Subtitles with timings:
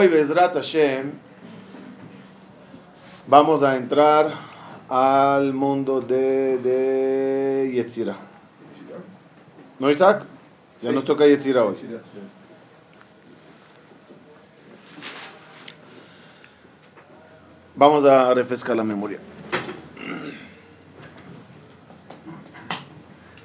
[0.00, 1.12] Hoy, Bezrat Hashem,
[3.26, 4.32] vamos a entrar
[4.88, 8.16] al mundo de, de Yetzira.
[9.78, 10.22] ¿No, Isaac?
[10.80, 11.76] Ya nos toca Yetzira hoy.
[17.76, 19.18] Vamos a refrescar la memoria.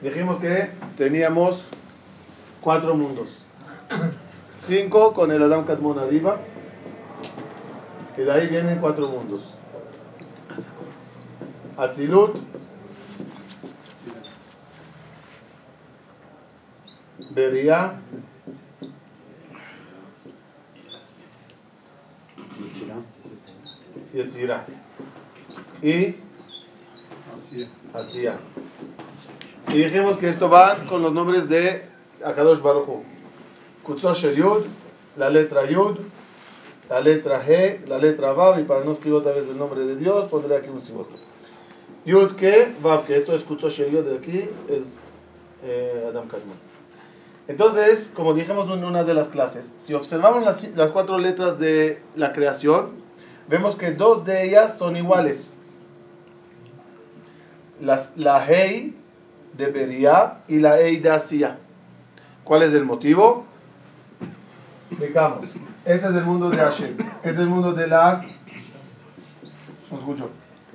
[0.01, 1.65] Dijimos que teníamos
[2.61, 3.43] cuatro mundos.
[4.65, 6.39] Cinco con el Adam Kadmon arriba.
[8.17, 9.43] Y de ahí vienen cuatro mundos.
[11.77, 12.37] Atzilut.
[17.29, 17.99] Beria.
[24.13, 24.65] Yetzirah.
[25.83, 26.15] Y
[27.93, 28.39] Asía.
[29.67, 31.85] Y dijimos que esto va con los nombres de
[32.23, 33.14] Akadosh Baruch
[33.85, 33.93] Hu.
[33.93, 34.65] Kutzosh el Yud,
[35.17, 35.99] la letra Yud,
[36.89, 39.95] la letra G, la letra Vav, y para no escribir otra vez el nombre de
[39.95, 41.09] Dios, pondré aquí un símbolo.
[42.05, 44.97] Yud que, Vav que, esto es Kutzosh el Yud de aquí, es
[45.63, 46.57] eh, Adam Kadmon.
[47.47, 52.01] Entonces, como dijimos en una de las clases, si observamos las, las cuatro letras de
[52.15, 52.91] la creación,
[53.47, 55.53] vemos que dos de ellas son iguales.
[57.79, 58.95] Las, la Hei
[59.53, 61.59] de Beria y la Hei de Asia.
[62.43, 63.45] ¿Cuál es el motivo?
[64.95, 65.45] Explicamos.
[65.83, 66.97] Este es el mundo de Hashem.
[67.17, 68.23] Este es el mundo de las.
[69.91, 70.29] No escucho.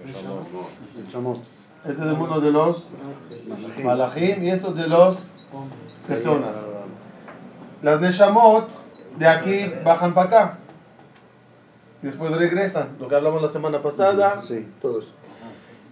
[0.04, 2.86] Este es el mundo de los
[3.82, 5.16] Malachim y estos de los
[6.06, 6.66] personas.
[7.80, 8.68] Las Neshamot
[9.16, 10.58] de aquí bajan para acá.
[12.02, 12.96] Después regresan.
[13.00, 14.42] Lo que hablamos la semana pasada.
[14.42, 14.68] Sí.
[14.82, 15.12] Todo eso.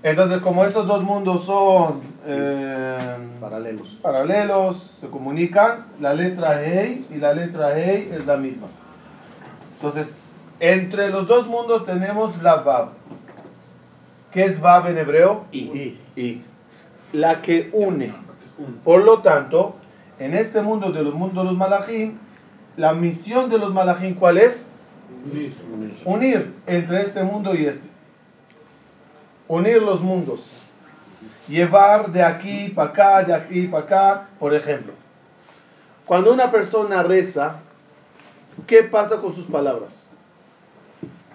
[0.02, 3.98] Entonces, como estos dos mundos son eh, Paralelos.
[4.00, 8.68] paralelos, se comunican, la letra Hei y la letra Hei es la misma.
[9.74, 10.16] Entonces,
[10.60, 12.90] entre los dos mundos tenemos la Vav.
[14.32, 15.46] ¿Qué es Vav en hebreo?
[15.50, 15.98] Y.
[16.16, 16.42] I.
[17.12, 18.14] La que une.
[18.84, 19.76] Por lo tanto,
[20.18, 22.18] en este mundo de los mundos de los malachim,
[22.76, 24.64] la misión de los malachim, ¿cuál es?
[26.04, 27.87] Unir entre este mundo y este.
[29.48, 30.40] Unir los mundos.
[31.48, 34.92] Llevar de aquí para acá, de aquí para acá, por ejemplo.
[36.04, 37.56] Cuando una persona reza,
[38.66, 39.94] ¿qué pasa con sus palabras?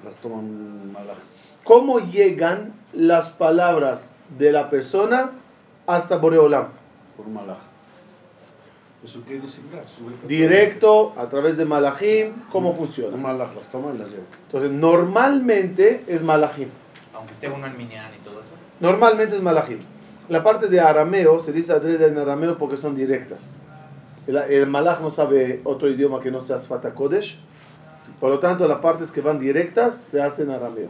[0.03, 1.17] Las toman malaj.
[1.63, 5.31] ¿Cómo llegan las palabras de la persona
[5.87, 6.67] hasta Boreolam?
[7.17, 7.57] Por malaj.
[10.27, 13.17] Directo, a través de Malachim, ¿cómo Un funciona?
[13.17, 14.23] malaj las toma y las lleva.
[14.45, 16.69] Entonces, normalmente es Malachim.
[17.23, 18.49] Aunque esté uno en Minyan y todo eso.
[18.81, 19.79] Normalmente es Malachim.
[20.27, 23.61] La parte de arameo se dice adrede en arameo porque son directas.
[24.27, 27.39] El, el no sabe otro idioma que no sea Sfata Kodesh.
[28.19, 30.89] Por lo tanto, las partes que van directas se hacen en arameo.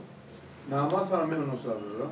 [0.72, 2.12] Nada más arameo no sabe, ¿verdad?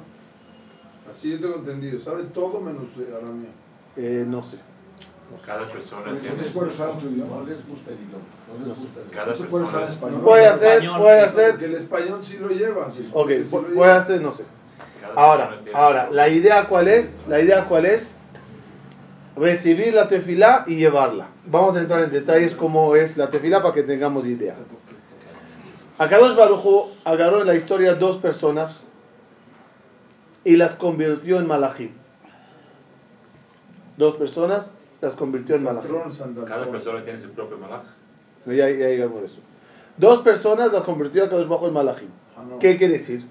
[1.10, 2.00] Así yo tengo entendido.
[2.00, 2.84] Sabe todo menos
[3.18, 3.50] arameo.
[3.96, 4.58] Eh, no sé.
[5.46, 8.24] Cada persona tiene no su- puede usar otro idioma, no les gusta el idioma.
[8.60, 9.32] No les gusta el Cada idioma.
[9.32, 10.22] No se puede usar persona- español.
[10.22, 11.50] Puede hacer, español, puede hacer.
[11.52, 12.92] Porque el español sí lo lleva.
[12.92, 13.76] sí, Ok, porque sí lo pu- lleva.
[13.76, 14.44] puede hacer, no sé.
[15.02, 17.18] cada Ahora, ahora, la idea cuál es?
[17.28, 18.14] La idea cuál es?
[19.36, 21.28] Recibir la tefilá y llevarla.
[21.46, 24.56] Vamos a entrar en detalles cómo es la tefilá para que tengamos idea.
[25.98, 28.86] Akadosh Baruj Hu agarró en la historia dos personas
[30.44, 31.92] y las convirtió en malachim.
[33.98, 35.66] Dos personas las convirtió en
[36.12, 37.82] Santa Cada persona tiene su propio malaj.
[38.46, 39.40] Ya, ya llegamos a eso.
[39.98, 42.10] Dos personas las convirtió a Kadosh Hu en malachim.
[42.38, 42.60] Ah, no.
[42.60, 43.26] ¿Qué quiere decir?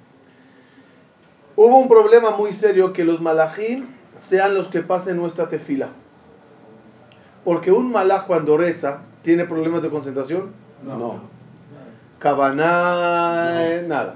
[1.57, 5.89] Hubo un problema muy serio que los malachim sean los que pasen nuestra tefila.
[7.45, 10.53] Porque un malach cuando reza tiene problemas de concentración,
[10.85, 11.21] No.
[12.19, 14.15] cabana, eh, nada.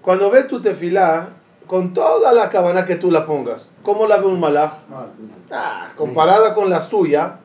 [0.00, 1.28] Cuando ve tu tefila,
[1.66, 4.72] con toda la cabana que tú la pongas, ¿cómo la ve un malach?
[4.88, 5.10] Mal.
[5.50, 7.38] Ah, comparada con la suya,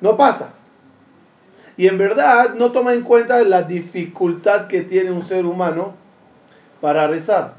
[0.00, 0.50] no pasa.
[1.76, 5.94] Y en verdad no toma en cuenta la dificultad que tiene un ser humano
[6.80, 7.54] para rezar.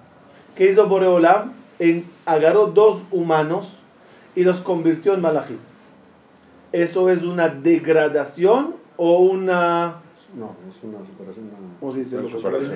[0.56, 1.54] ¿Qué hizo Boreolam?
[2.26, 3.78] Agarró dos humanos
[4.36, 5.58] y los convirtió en malachim.
[6.74, 10.02] ¿Eso es una degradación o una...
[10.36, 11.46] No, es una superación.
[11.46, 12.18] Una, ¿Cómo se dice?
[12.18, 12.72] Una superación.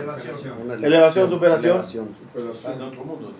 [0.64, 1.72] una Elevación, superación.
[1.72, 2.10] elevación.
[2.34, 2.74] Superación.
[2.74, 3.32] En otro mundo,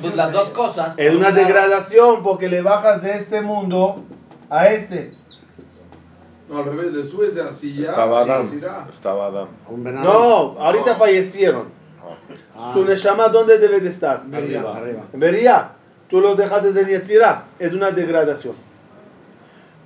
[0.00, 0.94] Pues las dos cosas.
[0.96, 4.04] Es una degradación porque le bajas de este mundo
[4.48, 5.12] a este.
[6.48, 7.90] No, al revés, le subes de así ya.
[7.90, 8.48] Estaba Adam.
[8.88, 9.48] Estaba Adam.
[9.68, 11.74] No, ahorita fallecieron.
[12.54, 14.22] Ah, Su Neshama, ¿dónde debe de estar?
[14.32, 14.76] arriba.
[14.76, 15.02] arriba.
[15.12, 15.72] Beria,
[16.08, 18.54] tú los dejaste de Yetzirah, es una degradación.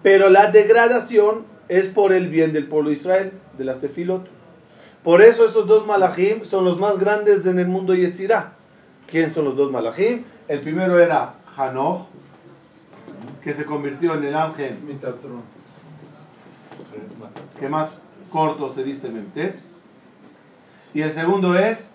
[0.03, 4.27] Pero la degradación es por el bien del pueblo de Israel, de las tefilot.
[5.05, 8.53] Por eso esos dos malachim son los más grandes en el mundo Yetzirah.
[9.07, 10.25] ¿Quién son los dos malachim?
[10.49, 12.09] El primero era Hanoch,
[13.43, 14.77] que se convirtió en el ángel
[17.59, 17.95] que más
[18.33, 19.61] corto se dice Memtet.
[20.93, 21.95] Y el segundo es.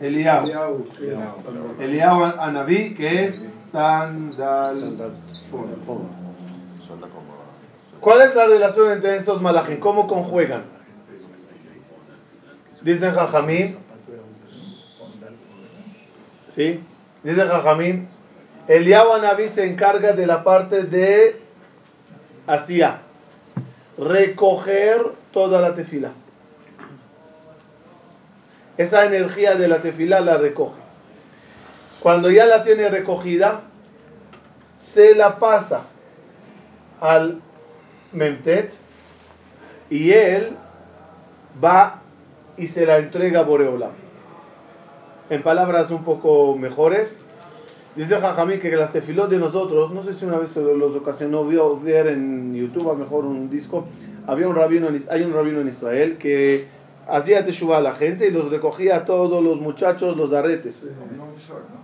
[0.00, 0.86] Eliau.
[1.78, 4.76] Eliab Anabí, que es Sandal.
[8.00, 9.78] ¿Cuál es la relación entre estos malachim?
[9.78, 10.64] ¿Cómo conjuegan?
[12.82, 13.78] Dicen Jajamín.
[16.54, 16.80] ¿Sí?
[17.22, 18.08] Dice Jajamín.
[18.68, 21.40] Eliab Anabí se encarga de la parte de
[22.46, 23.00] Asia.
[23.98, 26.12] Recoger toda la tefila.
[28.76, 30.80] Esa energía de la tefila la recoge.
[32.00, 33.62] Cuando ya la tiene recogida,
[34.78, 35.86] se la pasa
[37.00, 37.40] al
[38.12, 38.74] Memtet
[39.90, 40.56] y él
[41.62, 42.02] va
[42.56, 43.90] y se la entrega a Boreola.
[45.30, 47.18] En palabras un poco mejores,
[47.96, 51.44] dice Jajamí que las tefilot de nosotros, no sé si una vez se los ocasionó
[51.44, 53.86] vio- ver en YouTube, a mejor un disco,
[54.26, 56.66] había un rabino, hay un rabino en Israel que
[57.08, 60.88] hacía teshuva a la gente y los recogía a todos los muchachos los aretes.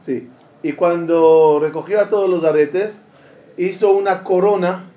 [0.00, 0.28] Sí.
[0.62, 2.96] Y cuando recogió a todos los aretes,
[3.56, 4.91] hizo una corona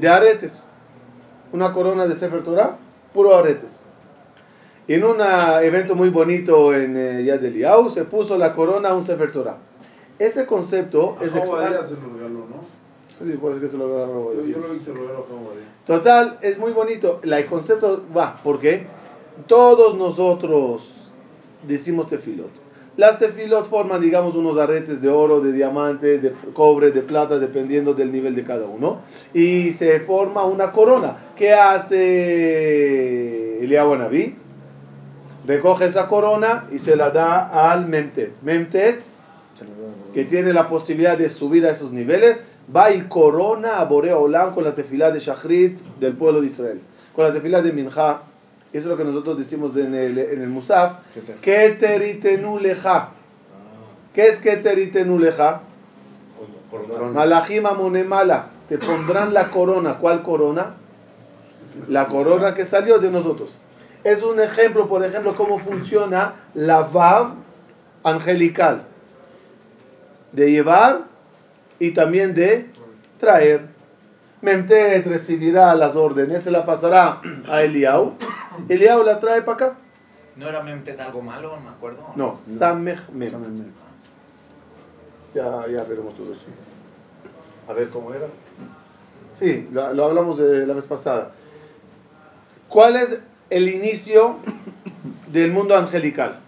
[0.00, 0.68] de aretes.
[1.52, 2.76] Una corona de Sefer Torah,
[3.14, 3.84] puro aretes.
[4.86, 8.94] En un ah, evento muy bonito en eh, Yad Eliyahu se puso la corona a
[8.94, 9.58] un Sefer Torah.
[10.18, 11.82] Ese concepto A es Jobadía extraño.
[11.84, 12.78] se lo regaló, ¿no?
[13.24, 15.64] Sí, puede que se lo agarró, Yo, yo lo vi que se lo Jobadía.
[15.86, 17.20] Total, es muy bonito.
[17.22, 18.86] La- El concepto va, porque
[19.46, 20.82] todos nosotros
[21.66, 22.50] decimos tefilot.
[22.98, 27.94] Las tefilot forman, digamos, unos aretes de oro, de diamante, de cobre, de plata, dependiendo
[27.94, 29.02] del nivel de cada uno.
[29.32, 31.16] Y se forma una corona.
[31.36, 32.02] ¿Qué hace
[33.62, 34.34] Eliyahu Anabí?
[35.46, 38.32] Recoge esa corona y se la da al Memtet.
[38.42, 39.00] Memtet
[40.12, 44.54] que tiene la posibilidad de subir a esos niveles, va y corona a Borea Olam
[44.54, 46.80] con la tefilá de Shachrit del pueblo de Israel,
[47.14, 48.22] con la tefilá de Minja.
[48.72, 50.98] Eso es lo que nosotros decimos en el, en el Musaf.
[51.14, 51.36] Keter.
[51.36, 53.10] Keteritenu leja.
[54.14, 55.62] ¿Qué es Keteritenu leja?
[56.70, 57.12] Corona.
[57.12, 58.50] Malachim amonemala.
[58.68, 59.98] Te pondrán la corona.
[59.98, 60.74] ¿Cuál corona?
[61.88, 63.56] La corona que salió de nosotros.
[64.04, 67.32] Es un ejemplo, por ejemplo, cómo funciona la Vav
[68.04, 68.82] angelical.
[70.32, 71.04] De llevar
[71.78, 72.66] y también de
[73.18, 73.77] traer.
[74.40, 78.14] Memtet recibirá las órdenes, se la pasará a Eliau.
[78.68, 79.76] Eliau la trae para acá.
[80.36, 81.56] ¿No era Memtet algo malo?
[81.56, 82.04] No me acuerdo.
[82.14, 83.30] No, Samech Mem.
[85.34, 86.44] Ya, ya veremos todo eso.
[87.68, 88.26] A ver cómo era.
[89.38, 91.32] Sí, lo, lo hablamos de la vez pasada.
[92.68, 93.18] ¿Cuál es
[93.50, 94.36] el inicio
[95.32, 96.38] del mundo angelical?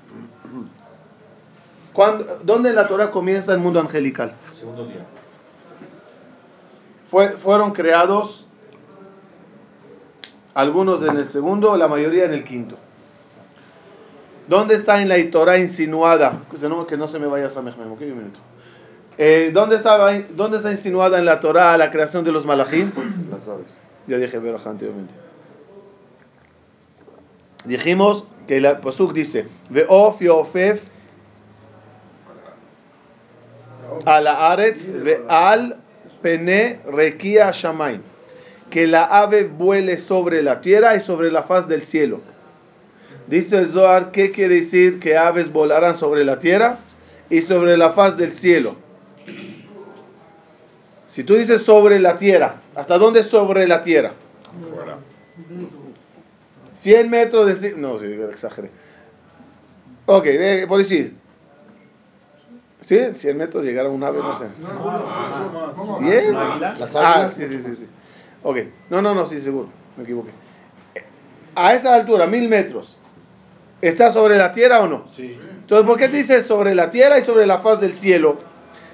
[1.93, 4.35] ¿Cuándo- ¿Dónde en la Torah comienza el mundo angelical?
[4.59, 5.05] Segundo día.
[7.11, 8.47] Fue- fueron creados
[10.55, 12.77] algunos en el segundo, la mayoría en el quinto.
[14.49, 16.41] ¿Dónde está en la Torah insinuada?
[16.51, 18.01] Que no, que no se me vaya a Samech ¿ok?
[18.01, 18.41] Un minuto.
[19.19, 22.91] Eh, ¿dónde, estaba, ¿Dónde está insinuada en la Torah la creación de los malachim?
[23.31, 23.79] Las aves.
[24.07, 25.13] Ya dije Berajá anteriormente.
[27.65, 30.83] Dijimos que el Pasuk dice: Ve'of yofef
[34.07, 35.77] al haaretz ve'al
[36.23, 38.03] pene rekia shamaim.
[38.71, 42.21] Que la ave vuele sobre la tierra y sobre la faz del cielo.
[43.27, 46.79] Dice el Zohar, ¿qué quiere decir que aves volarán sobre la tierra
[47.29, 48.77] y sobre la faz del cielo?
[51.07, 54.13] Si tú dices sobre la tierra, ¿hasta dónde sobre la tierra?
[56.75, 57.73] 100 metros de...
[57.73, 58.71] No, sí, exageré.
[60.07, 61.15] Ok, ve, por decir.
[62.81, 62.99] ¿Sí?
[63.15, 64.45] 100 metros llegar a un ave, no sé.
[64.45, 66.01] Más.
[66.01, 66.79] ¿100?
[66.79, 67.89] Las Ah, sí, sí, sí, sí.
[68.43, 68.59] Ok.
[68.89, 69.69] No, no, no, sí, seguro.
[69.97, 70.31] Me equivoqué.
[71.55, 72.97] A esa altura, mil metros,
[73.83, 75.05] ¿está sobre la tierra o no?
[75.15, 75.39] Sí.
[75.61, 78.39] Entonces, ¿por qué dice sobre la tierra y sobre la faz del cielo?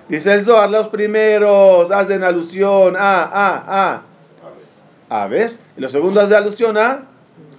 [0.09, 4.03] Dice el Zohar, los primeros hacen alusión a, a,
[5.09, 5.59] a aves.
[5.77, 7.03] Y los segundos hacen alusión a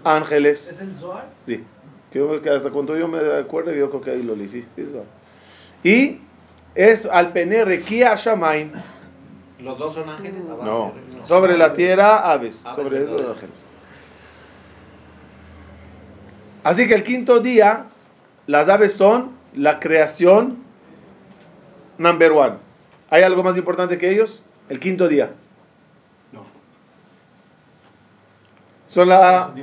[0.03, 0.69] ángeles.
[0.69, 1.25] ¿Es el Zohar?
[1.45, 1.63] Sí.
[2.11, 4.47] Creo que hasta cuando yo me acuerdo, yo creo que ahí lo leí.
[4.47, 5.05] Sí, sí, Zohar.
[5.83, 6.19] Y
[6.75, 8.71] es al pener Kia Shamaim.
[9.59, 10.41] ¿Los dos son ángeles?
[10.49, 11.25] Abajo No.
[11.25, 12.65] Sobre la tierra, aves.
[12.65, 13.65] Aves Sobre esos ángeles.
[16.63, 17.85] Así que el quinto día,
[18.45, 20.57] las aves son la creación
[21.97, 22.55] number one.
[23.09, 24.43] ¿Hay algo más importante que ellos?
[24.69, 25.31] El quinto día.
[26.31, 26.45] No.
[28.87, 29.53] Son la...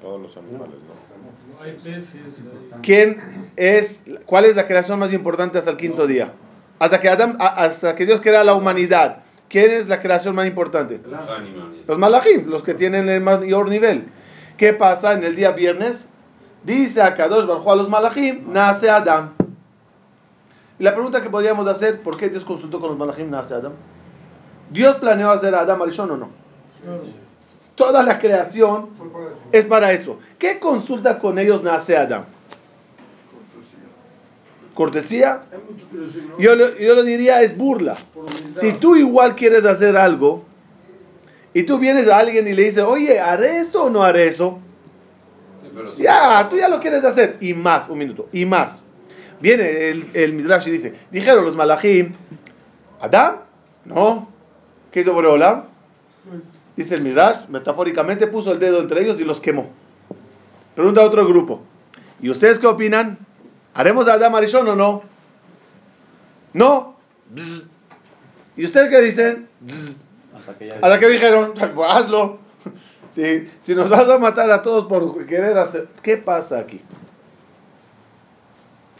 [0.00, 1.62] Todos los animales, ¿no?
[1.62, 2.42] Hay peces.
[2.82, 3.20] ¿Quién
[3.56, 6.32] es, cuál es la creación más importante hasta el quinto día?
[6.78, 9.18] Hasta que, Adam, hasta que Dios crea la humanidad.
[9.50, 11.00] ¿Quién es la creación más importante?
[11.04, 11.86] Los animales.
[11.86, 14.06] Los malachim, los que tienen el mayor nivel.
[14.56, 16.08] ¿Qué pasa en el día viernes?
[16.64, 19.32] Dice a Kadosh a los malachim, nace Adam.
[20.78, 23.72] Y la pregunta que podríamos hacer, ¿por qué Dios consultó con los malachim, nace Adam?
[24.70, 26.28] ¿Dios planeó hacer a Adam Arishon o no?
[27.80, 28.90] Toda la creación
[29.52, 30.18] es para eso.
[30.38, 32.24] ¿Qué consulta con ellos nace Adam?
[34.74, 35.40] Cortesía.
[36.38, 37.96] Yo, le- yo le diría es burla.
[38.54, 40.44] Si tú igual quieres hacer algo
[41.54, 44.58] y tú vienes a alguien y le dices, oye, ¿haré esto o no haré eso?
[45.96, 47.38] Ya, tú ya lo quieres hacer.
[47.40, 48.84] Y más, un minuto, y más.
[49.40, 52.12] Viene el, el Midrash y dice, dijeron los malachim,
[53.00, 53.36] ¿Adam?
[53.86, 54.28] No.
[54.92, 55.64] ¿Qué hizo Boreolam?
[56.76, 59.68] Dice el Midrash, metafóricamente puso el dedo entre ellos y los quemó.
[60.74, 61.62] Pregunta a otro grupo.
[62.20, 63.18] ¿Y ustedes qué opinan?
[63.74, 65.02] ¿Haremos a Adam Arishon o no?
[66.52, 66.96] No.
[67.30, 67.66] Bzz.
[68.56, 69.48] ¿Y ustedes qué dicen?
[69.60, 69.96] Bzz.
[70.34, 72.38] Hasta que ya dijeron, pues hazlo.
[73.10, 75.88] Si, si nos vas a matar a todos por querer hacer...
[76.00, 76.80] ¿Qué pasa aquí?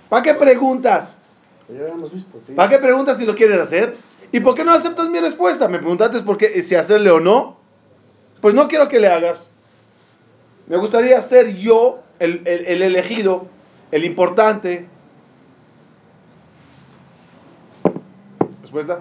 [0.08, 1.22] ¿Para qué preguntas?
[1.68, 2.38] Ya habíamos visto.
[2.38, 2.56] tío.
[2.56, 3.96] ¿Para qué preguntas si lo quieres hacer?
[4.32, 5.68] ¿Y por qué no aceptas mi respuesta?
[5.68, 7.59] Me preguntaste por qué, si hacerle o no.
[8.40, 9.48] Pues no quiero que le hagas.
[10.66, 13.46] Me gustaría ser yo el, el- el elegido,
[13.90, 14.86] el importante.
[18.62, 19.00] ¿Respuesta?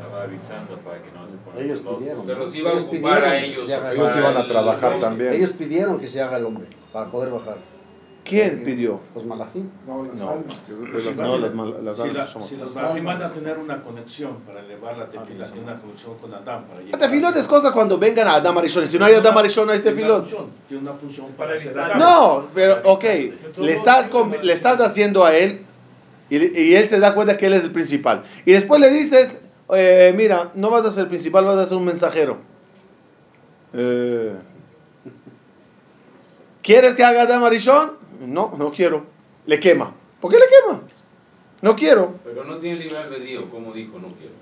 [0.00, 2.52] Estaba avisando para que no se pongan Ellos celosos.
[2.52, 3.66] sí iba a Ellos ocupar a pidieron que ellos.
[3.66, 5.32] se haga Ellos el- iban a trabajar el- también.
[5.34, 7.56] Ellos pidieron que se haga el hombre para poder bajar.
[8.28, 9.00] ¿Quién pidió?
[9.14, 9.68] Los malajim.
[9.86, 10.30] No, las No.
[10.30, 10.56] almas.
[11.16, 14.36] No, las, mal- las Si, almas la- somos si los van a tener una conexión
[14.46, 16.64] para elevar la tefila, tiene una conexión con Adán.
[16.66, 18.86] Para La tefilot es cosa cuando vengan a Adam Arishon.
[18.86, 20.26] Si no hay Adam Arishon, no hay tefilot.
[20.68, 21.54] Tiene una función Para.
[21.54, 21.98] Adán.
[21.98, 23.04] No, pero ok,
[23.56, 24.10] le estás,
[24.42, 25.60] le estás haciendo a él
[26.28, 28.22] y, y él se da cuenta que él es el principal.
[28.44, 29.38] Y después le dices,
[29.74, 32.36] eh, mira, no vas a ser el principal, vas a ser un mensajero.
[33.72, 34.34] Eh,
[36.62, 37.92] ¿Quieres que haga Adam Arishon?
[38.20, 39.04] No, no quiero.
[39.46, 39.92] Le quema.
[40.20, 40.82] ¿Por qué le quema?
[41.62, 42.14] No quiero.
[42.24, 44.32] Pero no tiene libre albedrío, como dijo, no quiero.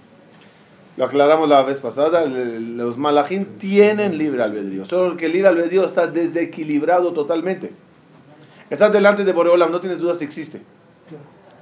[0.97, 5.85] Lo aclaramos la vez pasada, los malajim tienen libre albedrío, solo que el libre albedrío
[5.85, 7.73] está desequilibrado totalmente.
[8.71, 10.63] Estás delante de Boreolam, no tienes dudas si existe.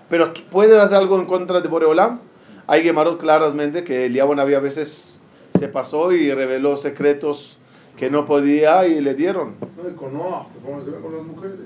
[0.08, 2.20] Pero ¿puedes hacer algo en contra de Boreolam?
[2.68, 5.20] Hay Gemarot claramente que Eliabon había veces
[5.58, 7.58] se pasó y reveló secretos
[7.96, 9.56] que no podía y le dieron.
[9.76, 11.58] No, y con Noah, se pone se ve con las mujeres.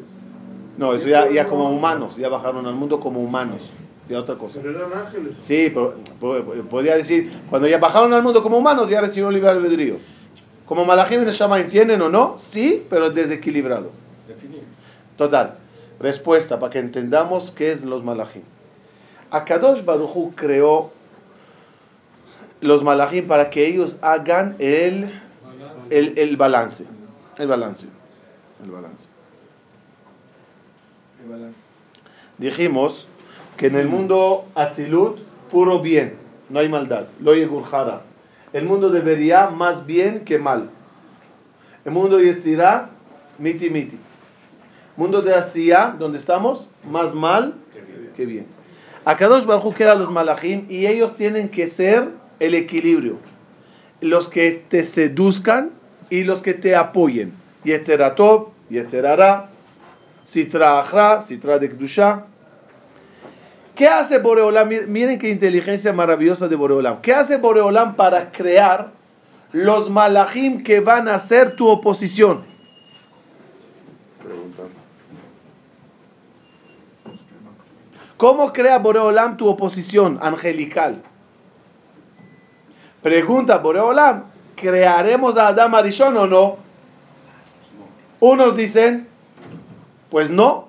[0.79, 3.69] No, eso ya, ya como humanos, ya bajaron al mundo como humanos,
[4.09, 4.61] ya otra cosa.
[4.63, 5.35] Pero eran ángeles.
[5.41, 9.35] Sí, pero po- po- podría decir, cuando ya bajaron al mundo como humanos, ya recibieron
[9.35, 9.97] libre albedrío.
[10.67, 13.91] Como Malachim y Neshama entienden o no, sí, pero desequilibrado.
[14.29, 14.63] Definido.
[15.17, 15.57] Total,
[15.99, 18.43] respuesta para que entendamos qué es los Malachim.
[19.31, 20.93] Akadosh Baruchu creó
[22.61, 25.11] los Malachim para que ellos hagan el,
[25.91, 26.85] el, el balance.
[27.37, 27.87] El balance.
[28.63, 29.09] El balance.
[32.39, 33.07] Dijimos
[33.57, 35.19] que en el mundo Atzilut,
[35.51, 36.15] puro bien,
[36.49, 37.09] no hay maldad.
[37.21, 38.03] Lo Yegurjara.
[38.53, 40.71] El mundo debería más bien que mal.
[41.85, 42.91] El mundo Yetzirah,
[43.39, 43.99] miti miti.
[44.97, 47.55] Mundo de Asia, donde estamos, más mal
[48.17, 48.47] que bien.
[49.05, 52.09] Akadosh Baruj crea los malachim y ellos tienen que ser
[52.41, 53.17] el equilibrio.
[54.01, 55.71] Los que te seduzcan
[56.11, 57.33] y los que te apoyen.
[57.65, 59.51] Yetzeratov, Yetzerara,
[60.33, 62.25] Sitra Achra, Sitra de Kedusha.
[63.75, 64.69] ¿Qué hace Boreolam?
[64.69, 67.01] Mir- Miren qué inteligencia maravillosa de Boreolam.
[67.01, 68.91] ¿Qué hace Boreolam para crear
[69.53, 72.45] los malachim que van a ser tu oposición?
[78.17, 81.03] ¿Cómo crea Boreolam tu oposición angelical?
[83.03, 84.25] Pregunta Boreolam,
[84.57, 86.57] ¿crearemos a Adam Arishon o no?
[88.21, 89.08] Unos dicen,
[90.11, 90.69] pues no.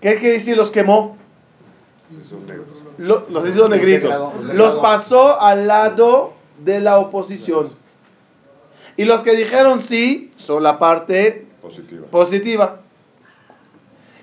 [0.00, 1.16] ¿Qué quiere decir los quemó?
[2.10, 2.66] Si son negros.
[2.98, 4.14] Lo- los hizo negritos.
[4.54, 6.32] Los pasó al lado
[6.64, 7.70] de la oposición.
[8.96, 12.06] Y los que dijeron sí son la parte Positiva.
[12.08, 12.80] positiva.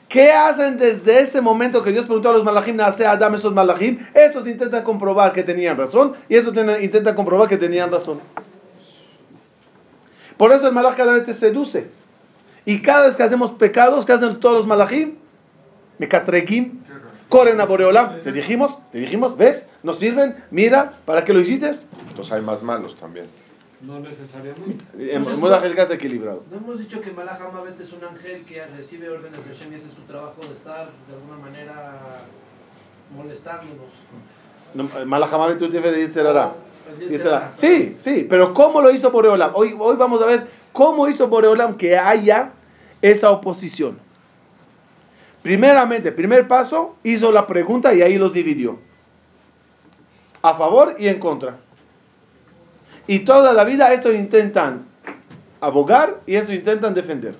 [0.07, 3.97] ¿Qué hacen desde ese momento que Dios preguntó a los malachim, nace Adam esos malachim?
[4.13, 8.19] Estos intentan comprobar que tenían razón y estos ten- intentan comprobar que tenían razón.
[10.37, 11.89] Por eso el malach cada vez te seduce.
[12.65, 15.15] Y cada vez que hacemos pecados, que hacen todos los malachim?
[15.99, 16.79] Mekatrekim,
[17.29, 18.21] corren a Boreolam.
[18.21, 19.65] Te dijimos, te dijimos, ¿ves?
[19.83, 21.71] Nos sirven, mira, ¿para qué lo hiciste?
[22.09, 23.27] Entonces hay más malos también.
[23.81, 24.83] No necesariamente.
[24.95, 26.43] En el mundo angelical está equilibrado.
[26.51, 27.39] No hemos dicho que Malach
[27.81, 30.89] es un ángel que recibe órdenes de Hashem y ese es su trabajo de estar
[31.07, 31.99] de alguna manera
[33.15, 33.87] molestándonos.
[34.73, 34.87] No,
[35.57, 36.53] tú te dice hará.
[36.91, 37.31] El Dice Yetzirah.
[37.31, 39.51] la- Sí, sí, pero ¿cómo lo hizo Boreolam?
[39.53, 42.51] Hoy, hoy vamos a ver cómo hizo Boreolam que haya
[43.01, 43.99] esa oposición.
[45.41, 48.79] Primeramente, primer paso, hizo la pregunta y ahí los dividió.
[50.41, 51.57] A favor y en contra.
[53.07, 54.85] Y toda la vida esto intentan
[55.59, 57.35] abogar y esto intentan defender.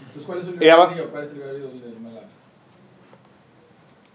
[0.00, 1.10] Entonces, ¿cuál es el Y albedrío?
[1.10, 2.09] ¿Cuál es el?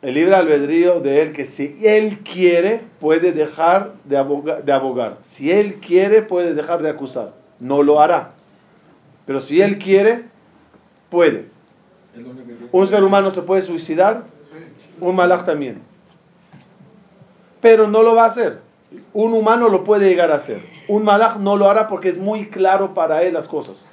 [0.05, 5.17] El libre albedrío de él que si él quiere puede dejar de aboga- de abogar.
[5.23, 7.33] Si él quiere puede dejar de acusar.
[7.59, 8.33] No lo hará.
[9.25, 10.25] Pero si él quiere,
[11.09, 11.47] puede.
[12.71, 14.25] Un ser humano se puede suicidar,
[15.01, 15.81] un malaj también.
[17.59, 18.59] Pero no lo va a hacer.
[19.11, 20.61] Un humano lo puede llegar a hacer.
[20.87, 23.89] Un malaj no lo hará porque es muy claro para él las cosas.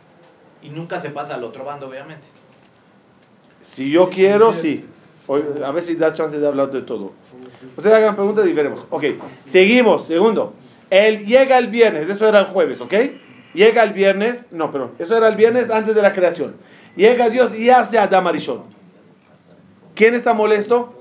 [0.62, 2.26] Y nunca se pasa al otro bando, obviamente.
[3.62, 4.84] Si yo quiero, sí.
[5.26, 7.12] Hoy- a ver si da chance de hablar de todo.
[7.76, 8.84] Ustedes hagan preguntas y veremos.
[8.90, 9.04] Ok,
[9.44, 10.06] seguimos.
[10.06, 10.54] Segundo.
[10.90, 12.92] Él llega el viernes, eso era el jueves, ¿ok?
[13.54, 16.54] Llega el viernes, no, perdón, eso era el viernes antes de la creación.
[16.96, 18.62] Llega Dios y hace a Adam Arishon.
[19.94, 20.94] ¿Quién está molesto?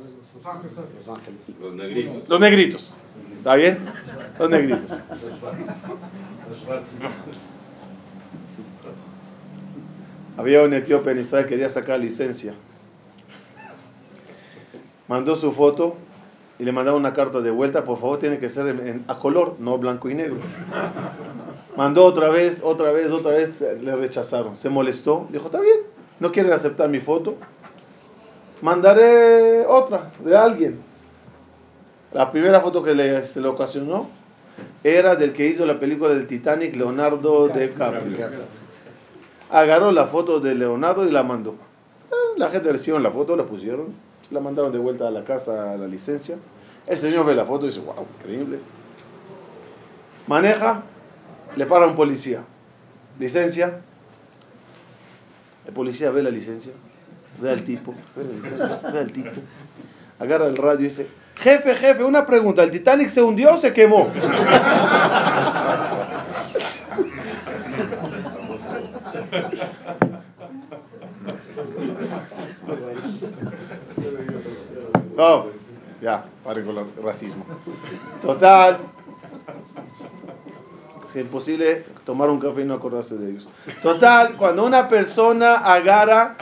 [1.59, 2.23] Los negritos.
[2.29, 2.95] Los negritos.
[3.37, 3.79] ¿Está bien?
[4.39, 4.97] Los negritos.
[10.37, 12.53] Había un etíope en Israel que quería sacar licencia.
[15.11, 15.95] Mandó su foto
[16.57, 17.83] y le mandaba una carta de vuelta.
[17.83, 20.37] Por favor, tiene que ser a color, no blanco y negro.
[21.75, 23.61] Mandó otra vez, otra vez, otra vez.
[23.61, 24.55] eh, Le rechazaron.
[24.55, 25.27] Se molestó.
[25.29, 25.79] Dijo, está bien,
[26.21, 27.35] no quieren aceptar mi foto.
[28.61, 30.79] Mandaré otra de alguien.
[32.13, 34.09] La primera foto que le, se le ocasionó
[34.81, 38.17] era del que hizo la película del Titanic, Leonardo DiCaprio.
[39.49, 41.51] Agarró la foto de Leonardo y la mandó.
[42.11, 43.87] Eh, La gente recibió la foto, la pusieron,
[44.31, 46.37] la mandaron de vuelta a la casa a la licencia.
[46.87, 48.59] El señor ve la foto y dice, wow, increíble.
[50.27, 50.83] Maneja,
[51.55, 52.43] le para un policía.
[53.19, 53.81] Licencia.
[55.67, 56.73] El policía ve la licencia,
[57.39, 59.29] ve al tipo, ve la licencia, ve al tipo.
[60.17, 63.71] Agarra el radio y dice, jefe, jefe, una pregunta, ¿el Titanic se hundió o se
[63.71, 64.09] quemó?
[75.17, 75.47] Oh,
[76.01, 77.45] ya, pare con el racismo.
[78.21, 78.77] Total.
[81.05, 83.47] Es imposible tomar un café y no acordarse de ellos.
[83.81, 86.37] Total, cuando una persona agarra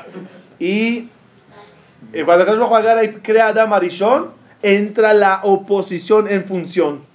[0.59, 1.09] y.
[2.13, 4.29] eh, Cuando agarra y crea Adam Arishon,
[4.61, 7.09] entra la oposición en función.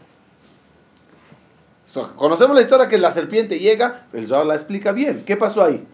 [2.16, 5.22] Conocemos la historia que la serpiente llega, el Zohar la explica bien.
[5.24, 5.86] ¿Qué pasó ahí?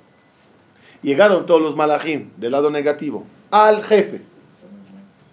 [1.02, 4.22] Llegaron todos los malajim del lado negativo al jefe.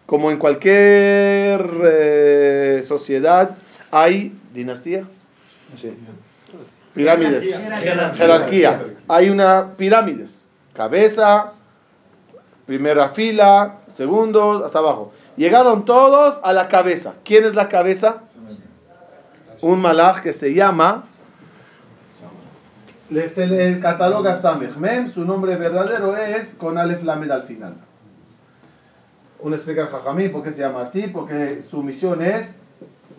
[0.07, 3.51] Como en cualquier eh, sociedad
[3.91, 5.03] hay dinastía,
[6.95, 8.13] pirámides, Jerarquía.
[8.15, 8.81] jerarquía.
[9.09, 11.51] Hay una pirámides, cabeza,
[12.65, 15.13] primera fila, segundos, hasta abajo.
[15.35, 17.13] Llegaron todos a la cabeza.
[17.23, 18.17] ¿Quién es la cabeza?
[19.61, 21.03] Un malaj que se llama
[23.09, 27.75] le- se le cataloga Samech Mem, su nombre verdadero es con Aleph Lamed al final.
[29.39, 32.59] Uno explica el Jajamí por qué se llama así, porque su misión es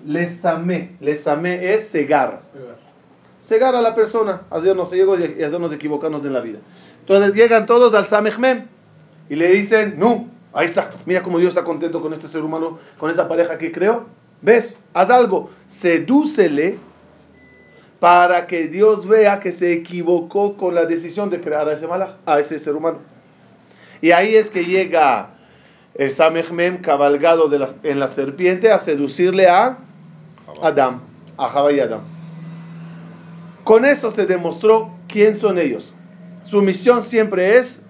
[0.04, 0.96] Lesame.
[1.00, 2.40] Lesame es cegar.
[3.42, 6.58] Cegar a la persona, hacernos y hacernos equivocarnos en la vida.
[7.00, 8.66] Entonces llegan todos al Samech Mem
[9.28, 12.78] y le dicen, no, ahí está, mira cómo Dios está contento con este ser humano,
[12.98, 14.06] con esta pareja que creó.
[14.42, 14.78] ¿Ves?
[14.92, 16.78] Haz algo, sedúcele
[17.98, 22.10] para que Dios vea que se equivocó con la decisión de crear a ese malaj,
[22.26, 22.98] a ese ser humano.
[24.00, 25.30] Y ahí es que llega
[25.98, 29.78] el cabalgado de la- en la serpiente a seducirle a
[30.62, 31.00] Adam,
[31.36, 32.00] a Java y Adam.
[33.64, 35.92] Con eso se demostró quién son ellos.
[36.44, 37.82] Su misión siempre es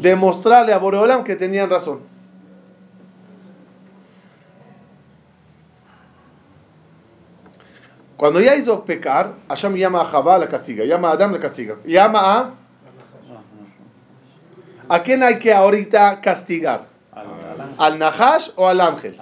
[0.00, 2.00] demostrarle a Boreolam que tenían razón.
[8.16, 11.76] Cuando ya hizo pecar, Hashem llama a Jabá la castiga, llama a Adam la castiga,
[11.86, 12.54] llama a...
[14.92, 16.86] ¿A quién hay que ahorita castigar?
[17.78, 19.16] ¿Al Nahash o al ángel?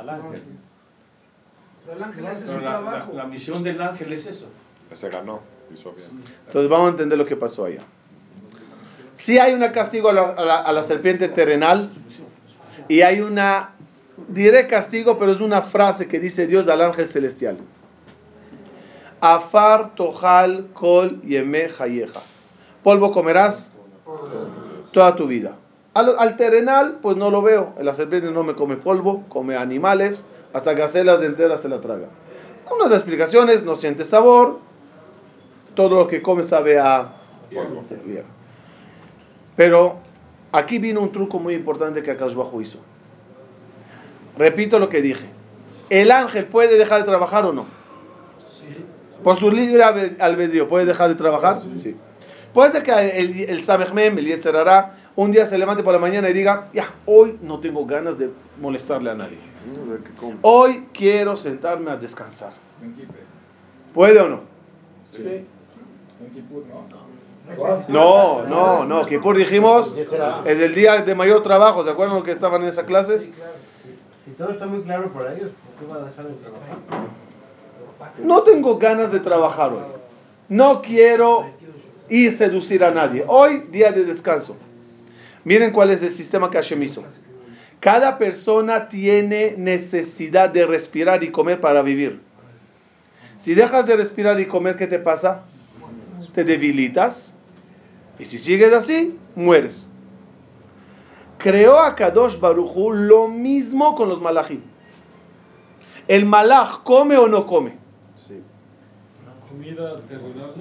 [1.85, 3.13] Pero el ángel hace su la, la- trabajo.
[3.15, 4.47] la misión del ángel es eso.
[4.95, 5.41] Se ganó,
[5.73, 6.09] hizo bien.
[6.47, 7.83] Entonces vamos a entender lo que pasó allá.
[9.15, 11.91] Si hay un castigo a la, a la- a la serpiente terrenal
[12.89, 13.73] y hay una
[14.29, 17.59] diré castigo, pero es una frase que dice Dios al ángel celestial.
[19.21, 22.21] Afar tojal kol yeme hayeja.
[22.83, 23.71] Polvo comerás
[24.93, 25.57] toda tu vida.
[25.95, 27.75] Al, al terrenal, pues no lo veo.
[27.81, 32.09] La serpiente no me come polvo, come animales, hasta gacelas enteras se la traga.
[32.75, 34.59] Unas explicaciones, no siente sabor,
[35.75, 37.13] todo lo que come sabe a
[37.53, 37.83] polvo.
[39.57, 39.97] Pero
[40.53, 42.79] aquí vino un truco muy importante que Akash Bajo hizo.
[44.37, 45.27] Repito lo que dije.
[45.91, 47.67] ¿El ángel puede dejar de trabajar o no?
[49.25, 51.61] Por su libre albe- albedrío, ¿puede dejar de trabajar?
[51.79, 51.97] Sí.
[52.53, 55.99] Puede ser que el, el Samechmem, el Yetzer Hara, un día se levante por la
[55.99, 58.31] mañana y diga, ya, hoy no tengo ganas de
[58.61, 59.39] molestarle a nadie.
[60.43, 62.53] Hoy quiero sentarme a descansar.
[63.93, 64.41] ¿Puede o no?
[65.17, 67.09] En Kipur, ¿no?
[67.89, 69.07] No, no, no.
[69.07, 71.85] Kippur dijimos es el día de mayor trabajo.
[71.85, 73.19] ¿Se acuerdan los que estaban en esa clase?
[73.19, 73.53] Sí, claro.
[74.25, 76.77] Si todo está muy claro para ellos, ¿por qué va a dejar de trabajar?
[78.19, 79.83] No tengo ganas de trabajar hoy.
[80.49, 81.47] No quiero
[82.09, 83.25] ir seducir a nadie.
[83.27, 84.57] Hoy, día de descanso.
[85.45, 87.05] Miren cuál es el sistema que Hashem hizo.
[87.81, 92.21] Cada persona tiene necesidad de respirar y comer para vivir.
[93.37, 95.43] Si dejas de respirar y comer, ¿qué te pasa?
[96.35, 97.35] Te debilitas.
[98.19, 99.89] Y si sigues así, mueres.
[101.39, 104.61] Creó a Kadosh Baruchu lo mismo con los malachim.
[106.09, 107.77] ¿El malach come o no come?
[109.49, 110.53] Comida terrenal,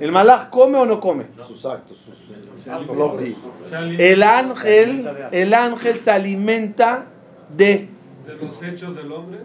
[0.00, 1.26] ¿El malach come o no come?
[1.46, 3.16] Sus actos, sus no.
[3.98, 7.06] El ángel, el ángel se alimenta
[7.56, 7.88] de
[8.26, 9.38] de los hechos del hombre.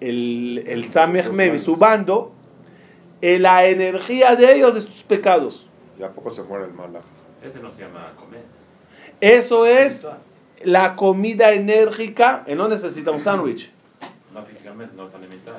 [0.00, 2.32] el, el Samech Mem y su bando,
[3.20, 5.68] eh, la energía de ellos es tus pecados.
[5.98, 7.02] ¿Y a poco se muere el malaj?
[7.44, 8.42] Ese no se llama comer.
[9.20, 10.06] Eso es
[10.64, 12.44] la comida enérgica.
[12.46, 13.70] Él no necesita un sándwich,
[14.32, 15.56] No físicamente, no es alimentar.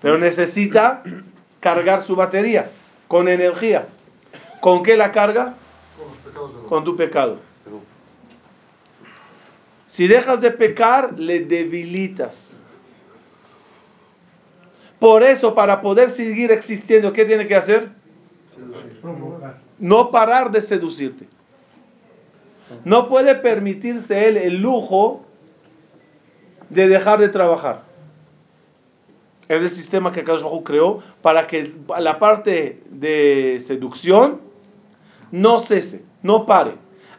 [0.00, 1.02] pero necesita
[1.66, 2.70] cargar su batería
[3.08, 3.88] con energía.
[4.60, 5.54] ¿Con qué la carga?
[6.32, 6.68] Con.
[6.68, 7.38] Con tu pecado.
[9.88, 12.60] Si dejas de pecar, le debilitas.
[15.00, 17.88] Por eso, para poder seguir existiendo, ¿qué tiene que hacer?
[19.80, 21.26] No parar de seducirte.
[22.84, 25.24] No puede permitirse él el lujo
[26.70, 27.82] de dejar de trabajar.
[29.48, 34.40] Es el sistema que Akadosh Baruj creó para que la parte de seducción
[35.30, 36.74] no cese, no pare.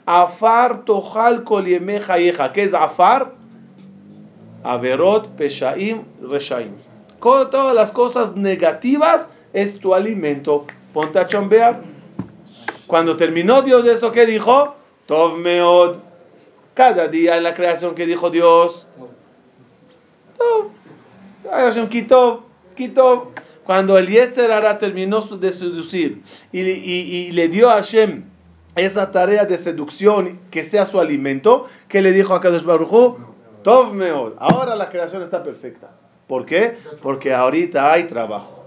[0.06, 1.66] Afar tojal kol.
[1.66, 3.34] ¿Qué es afar?
[4.64, 6.74] Averot, peshaim, reshaim.
[7.20, 10.66] Todas las cosas negativas es tu alimento.
[10.94, 11.28] Ponte a.
[12.88, 14.76] Cuando terminó Dios eso, ¿qué dijo?
[15.06, 15.98] Tov meod.
[16.74, 18.88] Cada día en la creación que dijo Dios.
[20.38, 20.77] Tov.
[21.52, 22.42] Hashem, Kitov,
[22.76, 23.30] Kitov.
[23.64, 26.22] Cuando el Yetzer Hara terminó de seducir
[26.54, 28.24] y, y- le dio a Hashem
[28.78, 33.18] esa tarea de seducción que sea su alimento, ¿qué le dijo a Kadosh Baruj?
[33.64, 34.34] Tov meod.
[34.40, 35.90] Ahora la creación está perfecta.
[36.28, 36.78] ¿Por qué?
[37.02, 38.64] Porque ahorita hay trabajo.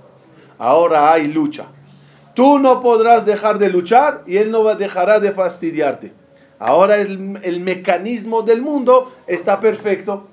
[0.58, 1.66] Ahora hay lucha.
[2.34, 6.12] Tú no podrás dejar de luchar y él no dejará de fastidiarte.
[6.58, 10.26] Ahora el, el mecanismo del mundo está perfecto.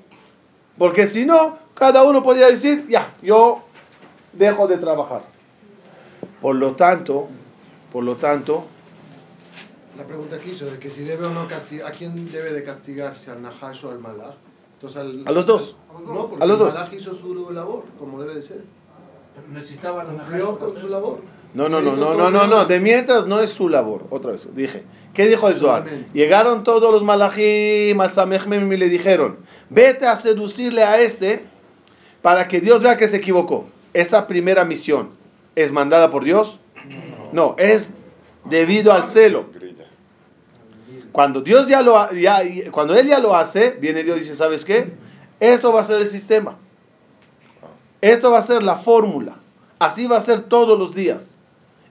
[0.78, 3.64] Porque si no, cada uno podría decir, ya, yo
[4.34, 5.24] dejo de trabajar.
[6.42, 7.28] Por lo tanto,
[7.92, 8.66] por lo tanto,
[9.98, 12.64] La pregunta que hizo de que si debe o no castigar, ¿a quién debe de
[12.64, 13.32] castigarse?
[13.32, 14.36] ¿Al Nahash o al Malach?
[14.76, 15.76] Entonces, al, A los dos.
[16.06, 16.74] No, porque A los el dos.
[16.74, 18.64] Malach hizo su labor, como debe de ser.
[19.52, 21.22] Necesitaba la Cumplió con su labor.
[21.54, 22.66] No, no, no, no, no, no, no.
[22.66, 24.06] De mientras no es su labor.
[24.10, 24.84] Otra vez, dije.
[25.18, 25.86] ¿Qué dijo el Zohar?
[26.14, 31.44] Llegaron todos los malachim al Samechmem y le dijeron, vete a seducirle a este
[32.22, 33.66] para que Dios vea que se equivocó.
[33.96, 35.10] Esa primera misión
[35.56, 36.60] es mandada por Dios.
[37.32, 37.90] No, es
[38.46, 39.46] debido al celo.
[41.12, 44.64] Cuando Dios ya lo ya, cuando él ya lo hace, viene Dios y dice, ¿sabes
[44.64, 44.92] qué?
[45.40, 46.58] Esto va a ser el sistema.
[48.02, 49.38] Esto va a ser la fórmula.
[49.80, 51.37] Así va a ser todos los días.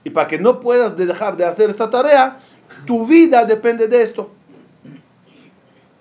[0.07, 2.37] Y para que no puedas de- dejar de hacer esta tarea,
[2.85, 4.31] tu vida depende de esto.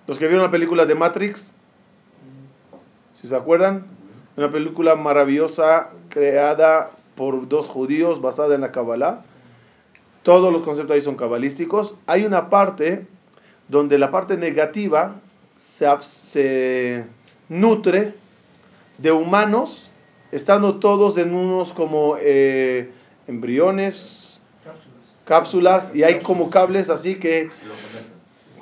[0.07, 1.53] Los que vieron la película de Matrix,
[3.21, 3.85] si se acuerdan,
[4.37, 9.25] una película maravillosa creada por dos judíos basada en la Kabbalah.
[10.23, 11.97] Todos los conceptos ahí son cabalísticos.
[12.07, 13.09] Hay una parte
[13.67, 15.17] donde la parte negativa
[15.57, 17.07] se, se
[17.49, 18.15] nutre
[18.99, 19.91] de humanos,
[20.31, 22.93] estando todos en unos como eh,
[23.27, 24.41] embriones,
[25.25, 27.51] cápsulas, y hay como cables así que,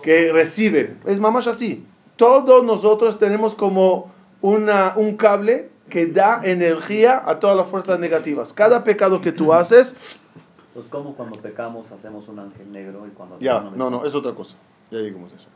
[0.03, 0.99] que reciben.
[1.07, 1.87] Es mamás así.
[2.17, 8.53] Todos nosotros tenemos como una, un cable que da energía a todas las fuerzas negativas.
[8.53, 9.95] Cada pecado que tú haces,
[10.73, 14.15] Pues como cuando pecamos hacemos un ángel negro y cuando ya, hacemos no, no, es
[14.15, 14.57] otra cosa.
[14.91, 15.49] Ya llegamos a eso.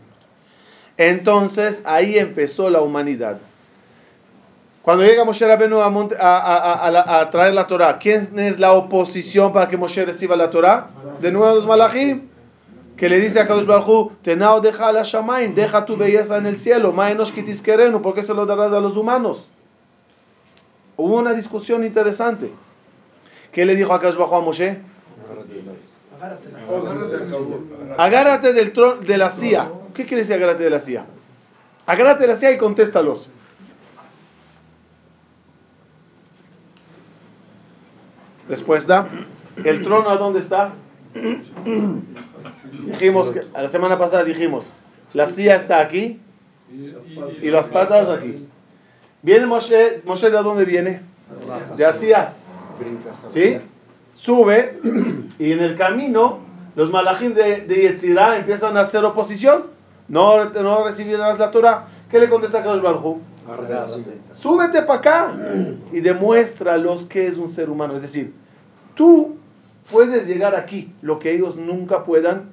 [0.96, 3.38] Entonces ahí empezó la humanidad.
[4.82, 9.52] Cuando llega Moshe Rabbeinu a, a, a- a- traer la Torah, ¿quién es la oposición
[9.52, 10.88] para que Moshe reciba la Torah?
[11.20, 12.22] De nuevo los malachim,
[12.96, 16.46] que le dice a Kadosh Baruj Hu, Tenao deja la shamaim, deja tu belleza en
[16.46, 19.44] el cielo, maenos kitis querenu, ¿por qué se lo darás a los humanos?
[20.96, 22.50] Hubo una discusión interesante.
[23.52, 24.78] ¿Qué le dijo a Kadosh Baruj Hu a Moshe?
[27.98, 29.68] Agárrate del tron, de la silla.
[29.94, 31.04] ¿Qué quiere decir agárrate de la silla?
[31.86, 33.28] Agárrate de la silla y contéstalos.
[38.48, 39.06] Respuesta.
[39.64, 40.72] ¿El trono a dónde está?
[42.87, 44.72] Dijimos, que, la semana pasada dijimos,
[45.12, 46.20] la silla está aquí
[47.42, 48.46] y las patas aquí.
[49.22, 50.02] ¿Viene Moshe?
[50.04, 51.02] ¿Moshe de dónde viene?
[51.76, 52.34] De Asia.
[53.32, 53.58] ¿Sí?
[54.14, 54.80] Sube
[55.38, 56.38] y en el camino
[56.76, 57.87] los malachim de, de
[58.38, 59.64] empiezan a hacer oposición.
[60.08, 61.87] No, no recibirás la Torah.
[62.11, 63.20] ¿Qué le contesta Baruj Hu?
[64.32, 65.32] Súbete para acá
[65.92, 67.96] y demuéstralos que es un ser humano.
[67.96, 68.34] Es decir,
[68.94, 69.37] tú
[69.90, 72.50] puedes llegar aquí, lo que ellos nunca puedan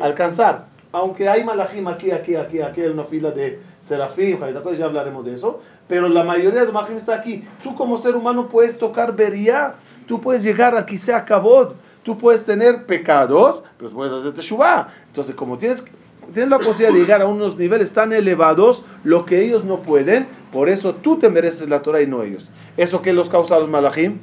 [0.00, 0.66] alcanzar.
[0.92, 4.38] Aunque hay malachim aquí, aquí, aquí, aquí, hay una fila de serafim,
[4.76, 5.60] ya hablaremos de eso.
[5.86, 7.46] Pero la mayoría de los malachim está aquí.
[7.62, 9.74] Tú como ser humano puedes tocar vería,
[10.06, 14.88] tú puedes llegar aquí sea cabot, tú puedes tener pecados, pero puedes hacer teshuvah.
[15.08, 15.84] Entonces, como tienes,
[16.32, 20.26] tienes la posibilidad de llegar a unos niveles tan elevados, lo que ellos no pueden,
[20.52, 22.48] por eso tú te mereces la Torah y no ellos.
[22.76, 24.18] ¿Eso qué los causa a los malachim?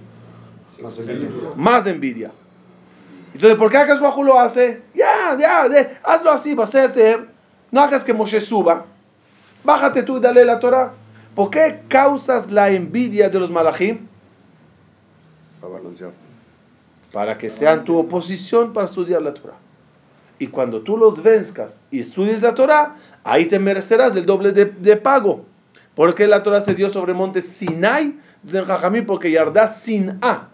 [1.55, 2.31] Más envidia.
[3.33, 4.81] Entonces, ¿por qué Akash Bajú lo hace?
[4.93, 5.67] Ya, ya,
[6.03, 7.27] hazlo así, ser.
[7.71, 8.85] No hagas que Moshe suba.
[9.63, 10.93] Bájate tú y dale la Torah.
[11.35, 14.07] ¿Por qué causas la envidia de los malachim?
[15.59, 16.11] Para balancear.
[17.11, 19.64] Para que sean tu oposición para estudiar la Torah.
[20.39, 24.65] Y cuando tú los venzcas y estudies la Torah, ahí te merecerás el doble de,
[24.65, 25.45] de pago.
[25.95, 28.17] Porque la Torah se dio sobre el monte Sinai,
[29.07, 30.49] porque Yardá sin A.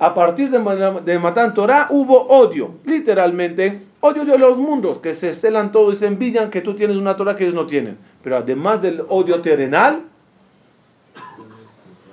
[0.00, 5.32] A partir de, de Matán Torah hubo odio, literalmente, odio de los mundos, que se
[5.32, 7.96] celan todos y se envidian que tú tienes una Torah que ellos no tienen.
[8.22, 10.02] Pero además del odio terrenal,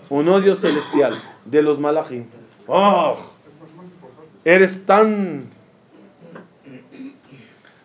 [0.09, 2.25] un odio celestial de los malachim.
[2.67, 3.17] ¡Oh!
[4.45, 5.49] Eres tan...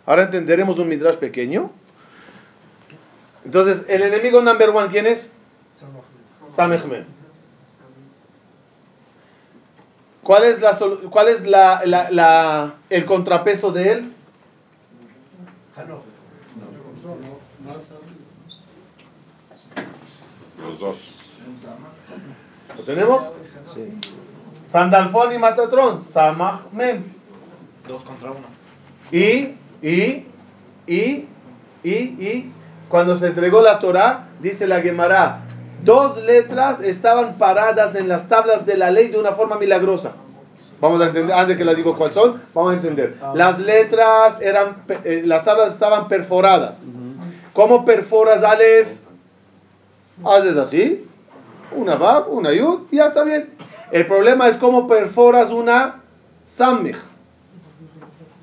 [0.07, 1.71] Ahora entenderemos un midrash pequeño.
[3.45, 5.31] Entonces, el enemigo number one, ¿quién es?
[6.55, 7.05] Samechmed.
[10.23, 14.13] ¿Cuál es, la, solu- cuál es la, la- la- el contrapeso de él?
[20.61, 20.97] Los dos.
[22.77, 23.23] ¿Lo tenemos?
[24.71, 27.05] Sandalfón y Matatrón, Samach Mem.
[27.87, 28.47] Dos contra uno.
[29.13, 30.25] Y, y,
[30.87, 31.29] y,
[31.83, 32.53] y, y,
[32.89, 35.41] cuando se entregó la Torah, dice la Gemara,
[35.83, 40.13] dos letras estaban paradas en las tablas de la ley de una forma milagrosa.
[40.81, 43.15] Vamos a entender, antes que les digo cuáles son, vamos a entender.
[43.35, 46.83] Las letras eran, eh, las tablas estaban perforadas.
[47.53, 48.89] ¿Cómo perforas Aleph?
[50.25, 51.07] Haces así,
[51.75, 53.51] una Vav, una Yud, y ya está bien.
[53.91, 56.03] El problema es cómo perforas una
[56.45, 56.97] Samech.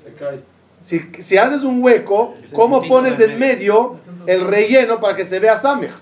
[0.02, 0.53] Se cae.
[0.84, 5.58] Si, si haces un hueco, ¿cómo pones en medio el relleno para que se vea
[5.58, 5.92] Samech?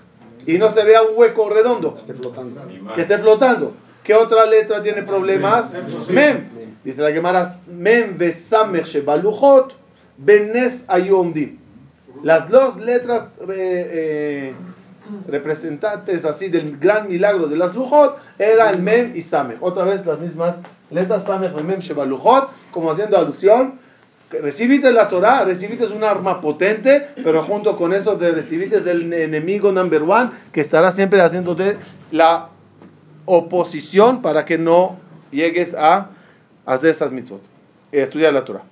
[0.45, 3.73] Y no se vea un hueco redondo que esté flotando.
[4.03, 5.73] ¿Qué otra letra tiene problemas?
[6.09, 6.49] Mem.
[6.83, 9.73] Dice la Gemara, Mem ve Samech shebaluchot
[10.17, 11.57] benes ayomdim.
[12.21, 14.53] Las dos letras eh, eh,
[15.27, 19.57] representantes así del gran milagro de las lujot eran Mem y Samech.
[19.61, 20.57] Otra vez las mismas
[20.91, 23.82] letras Samech y Mem shebaluchot, como haciendo alusión que
[24.41, 29.71] recibiste la Torah, recibiste un arma potente, pero junto con eso te recibiste del enemigo
[29.71, 31.77] number one que estará siempre haciéndote
[32.11, 32.49] la
[33.25, 34.97] oposición para que no
[35.31, 36.09] llegues a
[36.65, 37.41] hacer estas mitzvot,
[37.91, 38.63] estudiar la Torah.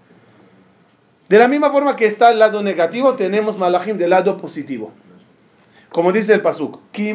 [1.29, 4.91] De la misma forma que está el lado negativo, tenemos malachim del lado positivo.
[5.89, 7.13] Como dice el pasuk, Ki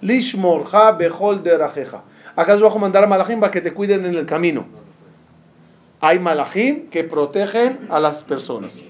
[0.00, 2.02] lishmorcha bechol derajeja.
[2.36, 4.77] Acá os voy a mandar a malachim para que te cuiden en el camino.
[6.00, 8.80] Hay malachim que protegen a las personas.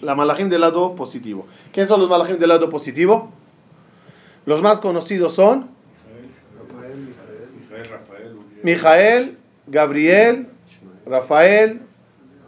[0.00, 1.46] La malachim del lado positivo.
[1.72, 3.32] ¿Quiénes son los malachim del lado positivo?
[4.46, 5.68] Los más conocidos son
[8.62, 10.46] Mijael, Gabriel,
[11.06, 11.80] Rafael,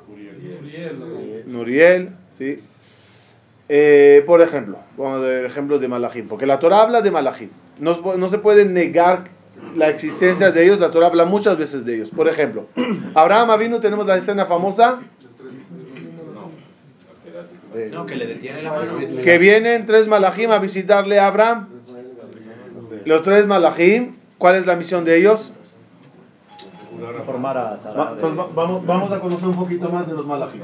[0.08, 1.44] Uriel.
[1.46, 2.60] Nuriel, ¿sí?
[3.68, 7.10] Eh, por ejemplo, vamos a ver ejemplos de Malachim, porque la Torah habla de
[8.02, 9.24] puede- no se puede negar
[9.76, 12.10] la existencia de ellos, la Torah habla muchas veces de ellos.
[12.10, 12.66] Por ejemplo,
[13.14, 15.00] Abraham vino, tenemos la escena famosa
[17.90, 18.98] No, que le detiene la mano.
[19.22, 21.68] que vienen tres Malachim a visitarle a Abraham.
[23.06, 25.52] Los tres Malachim, ¿cuál es la misión de ellos?
[27.26, 28.10] Formar a Va- Sara.
[28.12, 30.60] entonces va- vamos, vamos a conocer un poquito más de los Malachim.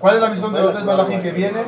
[0.00, 1.64] ¿Cuál es la misión de los tres Malachim que vienen?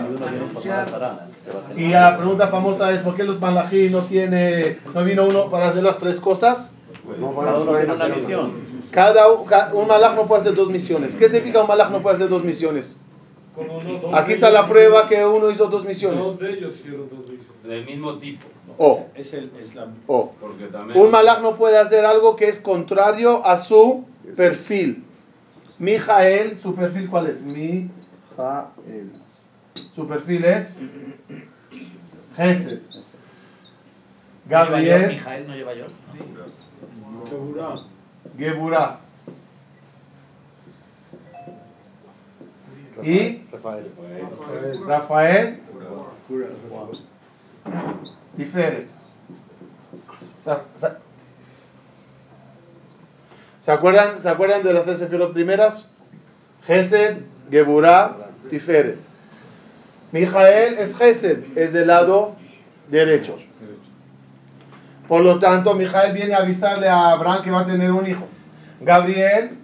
[1.76, 5.68] Y la pregunta famosa es ¿por qué los Malachim no tiene, no vino uno para
[5.68, 6.72] hacer las tres cosas?
[7.04, 8.72] Cada uno tiene una misión.
[8.90, 11.16] Cada, un malach no puede hacer dos misiones.
[11.16, 12.96] ¿Qué significa un malach no puede hacer dos misiones?
[14.14, 16.38] Aquí está la prueba que uno hizo dos misiones.
[16.38, 17.62] de ellos hicieron dos misiones.
[17.64, 18.46] Del mismo tipo.
[18.78, 19.50] O, Es, el,
[20.06, 20.32] o.
[20.94, 24.04] Un malach no puede hacer algo que es contrario a su
[24.36, 25.04] perfil.
[25.78, 27.42] Mijael, ¿su perfil cuál es?
[28.36, 29.12] Mijael.
[29.94, 30.78] Su perfil es
[32.36, 32.80] Gesed.
[34.48, 35.86] Gabriel, Mijael no lleva yo.
[37.28, 37.74] Segura.
[38.36, 38.98] Geburah.
[43.02, 43.90] Y Rafael.
[44.86, 45.60] Rafael,
[48.36, 48.88] Tiferet.
[50.44, 50.96] ¿Se, se-
[53.62, 55.88] ¿se acuerdan, ¿Se acuerdan de las tres sefirot primeras?
[56.66, 58.16] Gesed, Geburah,
[58.48, 58.96] Tiferet.
[60.10, 62.34] Mijael es Gesed, es del lado
[62.88, 63.38] derecho.
[65.06, 68.26] Por lo tanto, Mijael viene a avisarle a Abraham que va a tener un hijo.
[68.80, 69.58] Gabriel.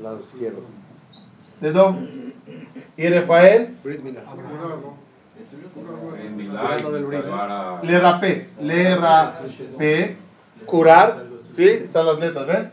[0.00, 0.62] Lado izquierdo.
[1.58, 2.06] Sedom.
[2.96, 3.74] Y Rafael,
[7.82, 10.16] Le rapé, le rapé,
[10.66, 11.68] curar, ¿sí?
[11.68, 12.70] Están las letras, ¿ven?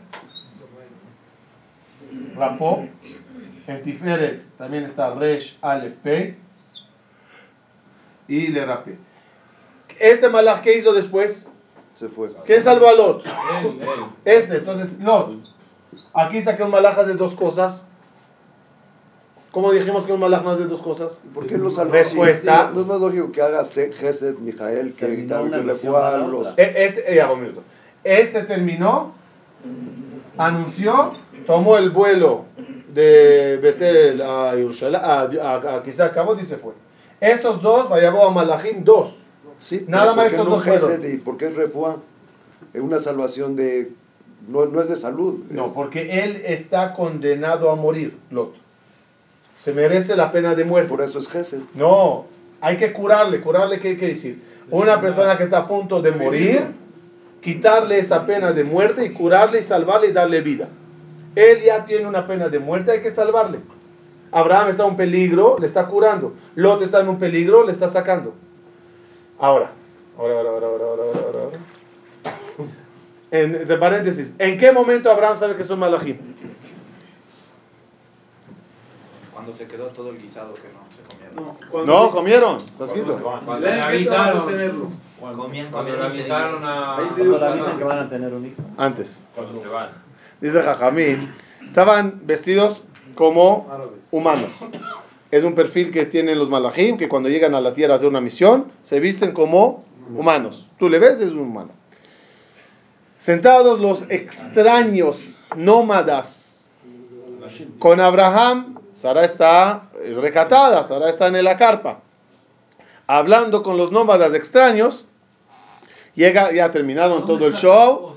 [2.36, 2.86] Rapó.
[3.68, 6.36] En Tiferet también está Resh, Aleph, P.
[8.26, 8.96] Y le rapé.
[10.00, 11.48] Este malach, ¿qué hizo después?
[11.94, 12.30] Se fue.
[12.46, 13.26] ¿Quién salvó a Lot?
[13.26, 13.88] Él, él.
[14.24, 15.32] Este, entonces, Lot.
[16.14, 17.84] Aquí saqué un malach de dos cosas.
[19.50, 21.20] ¿Cómo dijimos que un malach no hace dos cosas?
[21.34, 21.92] ¿Por qué lo salvó?
[21.92, 22.68] Respuesta.
[22.68, 26.16] Sí, No es más lógico que haga Se- Gesed, Mijael, que que le fue a
[26.18, 26.46] los...
[26.56, 27.62] E- Este, eh, un minuto.
[28.04, 29.12] Este terminó,
[30.38, 31.14] anunció,
[31.46, 32.44] tomó el vuelo
[32.98, 36.72] de Betel a Yerushalayim, a, a, quizá y se fue.
[37.20, 39.14] Estos dos, vayabó a Malachim, dos.
[39.60, 41.14] Sí, Nada más ¿por qué estos no dos fueron?
[41.14, 41.96] Y por qué es refuá?
[42.74, 43.92] Es una salvación de...
[44.48, 45.44] No, no es de salud.
[45.48, 48.54] No, es- porque él está condenado a morir, Lot.
[49.62, 50.88] Se merece la pena de muerte.
[50.88, 51.60] Por eso es Gesed.
[51.74, 52.26] No,
[52.60, 53.40] hay que curarle.
[53.40, 54.42] ¿Curarle qué quiere decir?
[54.70, 56.66] Una persona que está a punto de morir,
[57.42, 60.68] quitarle esa pena de muerte y curarle y salvarle y darle vida.
[61.34, 63.60] Él ya tiene una pena de muerte, hay que salvarle.
[64.32, 66.34] Abraham está en un peligro, le está curando.
[66.54, 68.34] Lot está en un peligro, le está sacando.
[69.38, 69.70] Ahora,
[70.18, 71.58] ahora, ahora, ahora, ahora, ahora, ahora, ahora.
[73.30, 76.16] En, de paréntesis, ¿en qué momento Abraham sabe que son malajim?
[79.32, 81.86] Cuando se quedó todo el guisado que no se comieron.
[81.86, 83.20] No, comieron, está escrito.
[83.22, 84.46] Cuando le avisaron.
[84.46, 84.88] tenerlo.
[85.20, 86.96] Comían, Cuando comían le se avisaron a.
[86.96, 88.62] Ahí sí Cuando le avisan que van a tener un hijo.
[88.76, 89.22] Antes.
[89.34, 90.07] Cuando se van.
[90.40, 91.32] Dice Jajamín,
[91.64, 92.82] estaban vestidos
[93.14, 93.66] como
[94.10, 94.50] humanos.
[95.30, 98.08] Es un perfil que tienen los malajim, que cuando llegan a la tierra a hacer
[98.08, 100.68] una misión, se visten como humanos.
[100.78, 101.70] Tú le ves, es un humano.
[103.18, 105.22] Sentados los extraños,
[105.56, 106.64] nómadas,
[107.78, 112.00] con Abraham, Sara está es recatada, Sara está en la carpa.
[113.06, 115.04] Hablando con los nómadas extraños,
[116.14, 118.16] llega, ya terminaron todo el show.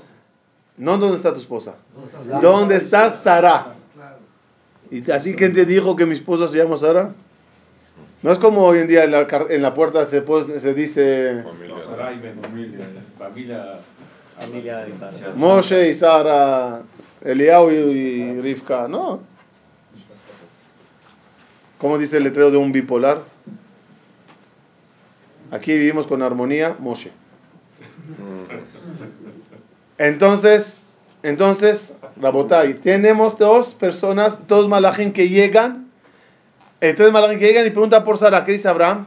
[0.76, 1.74] No, ¿dónde está tu esposa?
[2.40, 3.74] ¿Dónde está Sara?
[4.90, 7.12] ¿Y a ti quién te dijo que mi esposa se llama Sara?
[8.22, 10.22] No es como hoy en día en la, en la puerta se,
[10.60, 11.74] se dice familia,
[13.18, 14.86] familia.
[15.10, 15.32] Sara.
[15.34, 16.82] Moshe y Sara,
[17.22, 18.86] Eliau y, y Rivka.
[18.88, 19.20] No.
[21.78, 23.22] ¿Cómo dice el letrero de un bipolar?
[25.50, 27.10] Aquí vivimos con armonía, Moshe.
[30.02, 30.80] Entonces,
[31.22, 35.92] entonces, Rabotai, tenemos dos personas, dos malajim que llegan,
[36.80, 39.06] eh, tres que llegan y preguntan por Sara, ¿qué dice Abraham?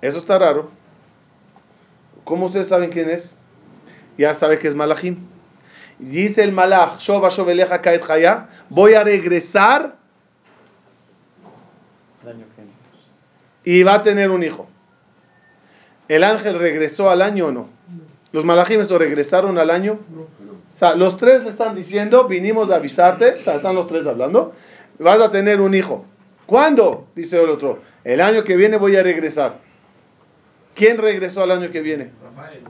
[0.00, 0.70] Eso está raro.
[2.24, 3.36] ¿Cómo ustedes saben quién es?
[4.16, 5.18] Ya sabe que es malajim.
[5.98, 9.96] Dice el malach, Shoba Shobeleja Kaet Chaya, voy a regresar
[13.62, 14.70] y va a tener un hijo.
[16.08, 17.80] ¿El ángel regresó al año o no?
[18.32, 19.98] ¿Los malajim estos regresaron al año?
[20.74, 24.06] O sea, los tres le están diciendo, vinimos a avisarte, o sea, están los tres
[24.06, 24.52] hablando,
[24.98, 26.04] vas a tener un hijo.
[26.46, 27.06] ¿Cuándo?
[27.14, 27.78] Dice el otro.
[28.04, 29.58] El año que viene voy a regresar.
[30.74, 32.12] ¿Quién regresó al año que viene?
[32.22, 32.62] Rafael.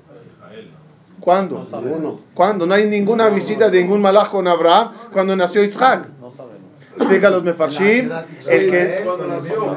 [1.21, 1.67] ¿Cuándo?
[1.83, 2.21] Uno.
[2.35, 2.67] ¿Cuándo?
[2.67, 6.09] No hay ninguna visita de ningún malach con Abraham cuando nació Isaac.
[6.97, 8.11] Explica los mefarshim.
[8.49, 9.77] El que, Cuando nació,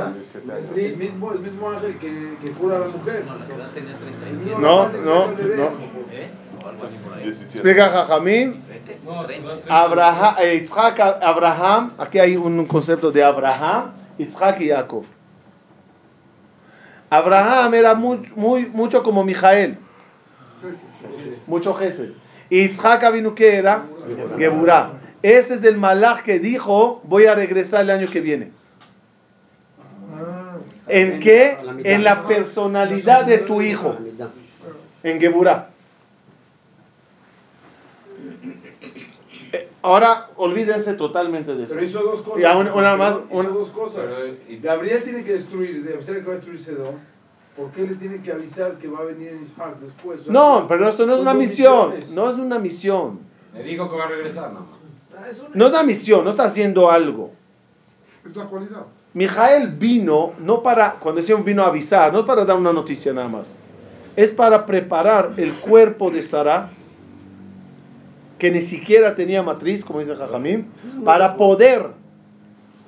[0.75, 3.25] el mismo, el mismo ángel que, que cura a la mujer.
[3.25, 4.59] No, la edad tenía 37.
[4.59, 5.71] no, no, no.
[6.11, 6.29] ¿Eh?
[6.63, 7.23] O algo así por ahí.
[7.23, 7.53] 17.
[7.53, 8.61] Explica Jajamín.
[8.67, 8.97] 20,
[9.27, 9.83] 30.
[9.83, 15.05] Abraham, eh, Isaac, Abraham, aquí hay un concepto de Abraham, Isaac y Jacob.
[17.11, 19.77] Abraham era muy, muy, mucho como Mijael,
[21.45, 22.13] mucho Gesed.
[22.49, 23.83] Y Isaac vino que era
[24.37, 25.02] Geburah.
[25.23, 28.51] Ese es el malach que dijo, voy a regresar el año que viene.
[30.89, 31.57] ¿En qué?
[31.85, 33.95] En la personalidad de tu hijo,
[35.01, 35.69] en Geburah.
[39.53, 41.73] Eh, Ahora olvídense totalmente de eso.
[41.73, 42.41] Pero hizo dos cosas.
[42.41, 44.05] Y aún- una más, Hizo una- dos cosas.
[44.05, 46.95] Pero, y- Gabriel tiene que destruir, de avisar que va a destruir Sedón.
[47.55, 50.21] ¿Por qué le tiene que avisar que va a venir Isaac después?
[50.21, 51.91] O sea, No, pero esto no es una misión.
[51.91, 52.09] misiones.
[52.09, 53.19] No es una misión.
[53.53, 54.65] Me dijo que va a regresar nada
[55.53, 57.31] No es una misión, no está haciendo algo.
[58.25, 58.83] Es la cualidad.
[59.13, 63.13] Mijael vino, no para, cuando decimos vino a avisar, no es para dar una noticia
[63.13, 63.55] nada más.
[64.15, 66.69] Es para preparar el cuerpo de Sara,
[68.39, 70.65] que ni siquiera tenía matriz, como dice Jajamim,
[71.05, 71.87] para poder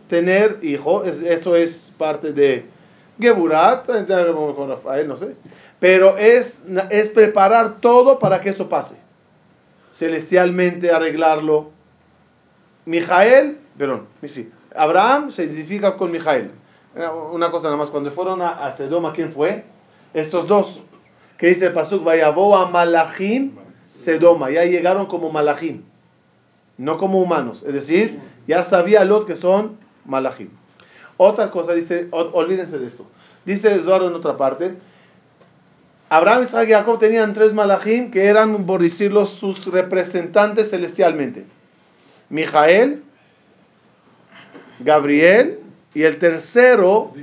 [0.09, 1.03] tener hijo.
[1.03, 2.65] Es- eso es parte de
[3.19, 5.35] Geburat, con Rafael, no sé.
[5.79, 8.95] Pero es, es preparar todo para que eso pase.
[9.93, 11.71] Celestialmente arreglarlo.
[12.85, 16.51] Mijael, perdón, sí, Abraham se identifica con Mijael.
[17.31, 19.63] Una cosa nada más, cuando fueron a, Sedoma, ¿quién fue?
[20.13, 20.81] Estos dos,
[21.37, 23.51] que dice el Pasuk, vayabó a Malachim,
[23.93, 25.81] Sedoma, ya llegaron como Malachim,
[26.77, 30.49] no como humanos, es decir, ya sabía Lot que son Malachim.
[31.17, 33.05] Otra cosa, dice, ol- olvídense de esto,
[33.45, 34.75] dice el Zohar en otra parte,
[36.09, 41.45] Abraham, Isaac y Jacob tenían tres Malachim que eran, por decirlo, sus representantes celestialmente.
[42.35, 43.01] Mijael,
[44.79, 45.59] Gabriel
[45.93, 47.13] y el tercero,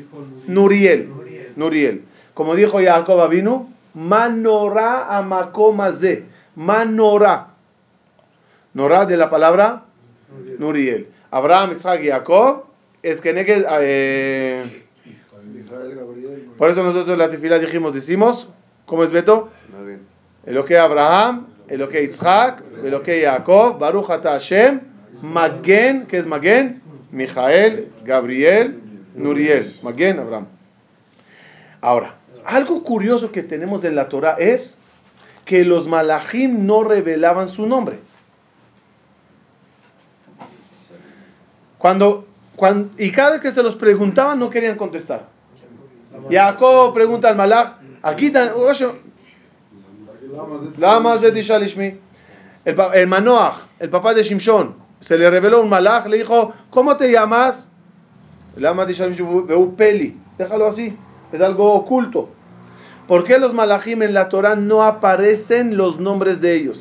[0.47, 1.09] Nuriel.
[1.57, 2.03] Nuriel.
[2.35, 6.25] Como dijo Jacob Avinu, Manorá amakomazé.
[6.57, 7.49] Manorá.
[8.73, 9.85] Norá de la palabra
[10.59, 11.09] Nuriel.
[11.31, 12.65] Abraham, Isaac y Jacob
[13.03, 14.83] es que negue- eh,
[16.57, 18.49] por eso nosotros en la tefila dijimos, decimos,
[18.87, 19.51] ¿cómo es Beto?
[20.47, 24.81] Eloque Abraham, Eloque Isaac, Eloque Jacob, Baruch Ata Hashem,
[25.23, 26.83] Magen, ¿qué es Magen?
[27.13, 28.81] Mijael, Gabriel,
[29.15, 30.47] Nuriel, Magen, Abraham.
[31.81, 34.79] Ahora, algo curioso que tenemos en la Torah es
[35.45, 37.99] que los malachim no revelaban su nombre.
[41.79, 45.27] Cuando, cuando, y cada vez que se los preguntaban no querían contestar.
[46.31, 48.51] Jacob pregunta al malach, aquí de.
[52.65, 56.97] El, el Manoach, el papá de Shimshon, se le reveló un malach, le dijo, ¿cómo
[56.97, 57.69] te llamas?
[59.77, 60.17] Peli.
[60.39, 60.97] Déjalo así,
[61.33, 62.29] es algo oculto.
[63.09, 66.81] ¿Por qué los malachim en la Torah no aparecen los nombres de ellos?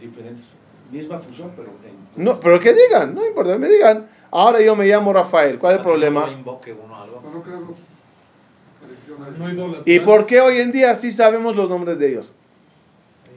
[0.00, 0.46] Diferentes,
[0.92, 2.24] misma función, pero en...
[2.24, 4.06] No, pero que digan, no importa, me digan.
[4.30, 6.30] Ahora yo me llamo Rafael, ¿cuál es el No problema?
[6.30, 7.22] invoque uno algo.
[7.32, 7.76] No creemos.
[9.38, 9.82] No idolatrar.
[9.88, 12.32] ¿Y por qué hoy en día sí sabemos los nombres de ellos?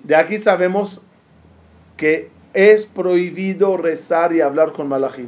[0.03, 1.01] De aquí sabemos
[1.97, 5.27] que es prohibido rezar y hablar con malachim.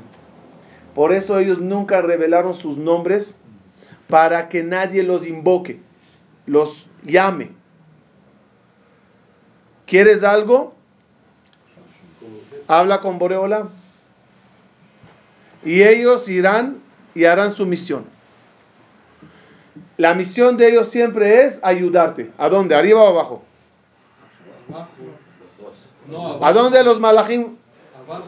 [0.94, 3.38] Por eso ellos nunca revelaron sus nombres
[4.08, 5.80] para que nadie los invoque,
[6.46, 7.52] los llame.
[9.86, 10.74] ¿Quieres algo?
[12.68, 13.70] Habla con Boreola.
[15.64, 16.80] Y ellos irán
[17.14, 18.06] y harán su misión.
[19.98, 22.32] La misión de ellos siempre es ayudarte.
[22.38, 22.76] ¿A dónde?
[22.76, 23.44] ¿Arriba o abajo?
[24.70, 24.90] Abajo.
[26.10, 26.40] No.
[26.46, 27.56] ¿A dónde los malachim?
[28.08, 28.24] Abajo.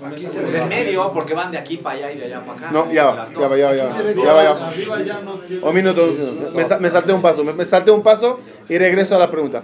[0.00, 0.58] Porque Pues ve.
[0.58, 2.70] en medio, porque van de aquí para allá y de allá para acá.
[2.72, 4.74] No, ya va, ya va, ya va, ya va.
[5.04, 5.18] Ya.
[5.62, 6.50] Un minuto, un minuto.
[6.54, 9.30] Me, sa- me salté un paso, me, me salté un paso y regreso a la
[9.30, 9.62] pregunta.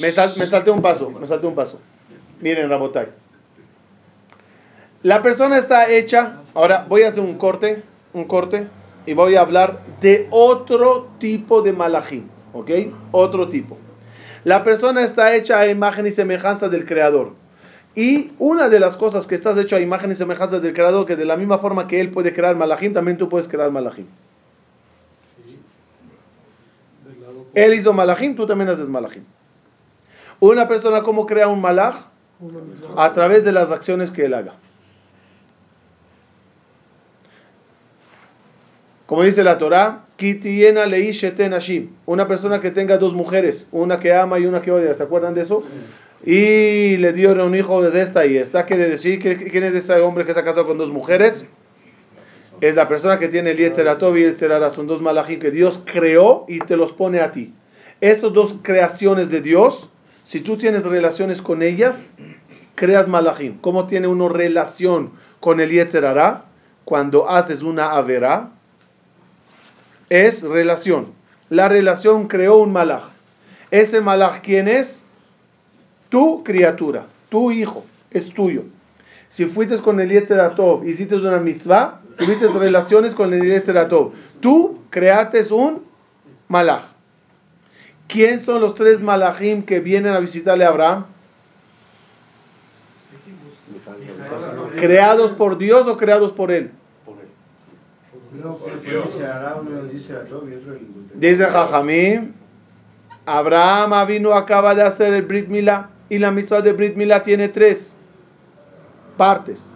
[0.00, 1.78] Me, sal- me salté un paso, me salté un paso.
[2.40, 3.06] Miren, Rabotai.
[5.02, 7.82] La persona está hecha, ahora voy a hacer un corte,
[8.12, 8.68] un corte,
[9.06, 12.70] y voy a hablar de otro tipo de malachim, ¿ok?
[13.10, 13.76] Otro tipo.
[14.44, 17.34] La persona está hecha a imagen y semejanza del Creador.
[17.94, 21.16] Y una de las cosas que estás hecho a imagen y semejanza del Creador, que
[21.16, 24.06] de la misma forma que Él puede crear malachim, también tú puedes crear malachim.
[27.20, 29.24] Lado Él hizo malachim, tú también haces malachim.
[30.40, 32.06] Una persona, ¿cómo crea un malach?
[32.96, 34.54] A través de las acciones que él haga.
[39.12, 40.06] Como dice la Torah,
[42.06, 45.34] una persona que tenga dos mujeres, una que ama y una que odia, ¿se acuerdan
[45.34, 45.62] de eso?
[46.24, 50.24] Y le dio un hijo de esta y esta, quiere decir, ¿quién es ese hombre
[50.24, 51.46] que se ha casado con dos mujeres?
[52.62, 55.82] Es la persona que tiene el Yetzeratov y el Yetzerara, son dos malachim que Dios
[55.84, 57.52] creó y te los pone a ti.
[58.00, 59.90] Esas dos creaciones de Dios,
[60.22, 62.14] si tú tienes relaciones con ellas,
[62.76, 63.58] creas malachim.
[63.60, 65.10] ¿Cómo tiene uno relación
[65.40, 66.46] con el Yetzerara?
[66.86, 68.52] Cuando haces una avera,
[70.12, 71.06] es relación.
[71.48, 73.04] La relación creó un malach.
[73.70, 75.02] Ese malach, ¿quién es?
[76.10, 78.64] Tu criatura, tu hijo, es tuyo.
[79.30, 85.42] Si fuiste con el Yetzeratov, hiciste una mitzvah, tuviste relaciones con el Yetzeratov, tú creaste
[85.54, 85.82] un
[86.46, 86.82] malach.
[88.06, 91.06] ¿Quién son los tres malachim que vienen a visitarle a Abraham?
[94.76, 96.70] ¿Creados por Dios o creados por él?
[101.14, 102.32] Dice Jajamim,
[103.26, 107.48] Abraham vino acaba de hacer el Brit Milá y la mitzvah de Brit Milá tiene
[107.48, 107.94] tres
[109.18, 109.74] partes.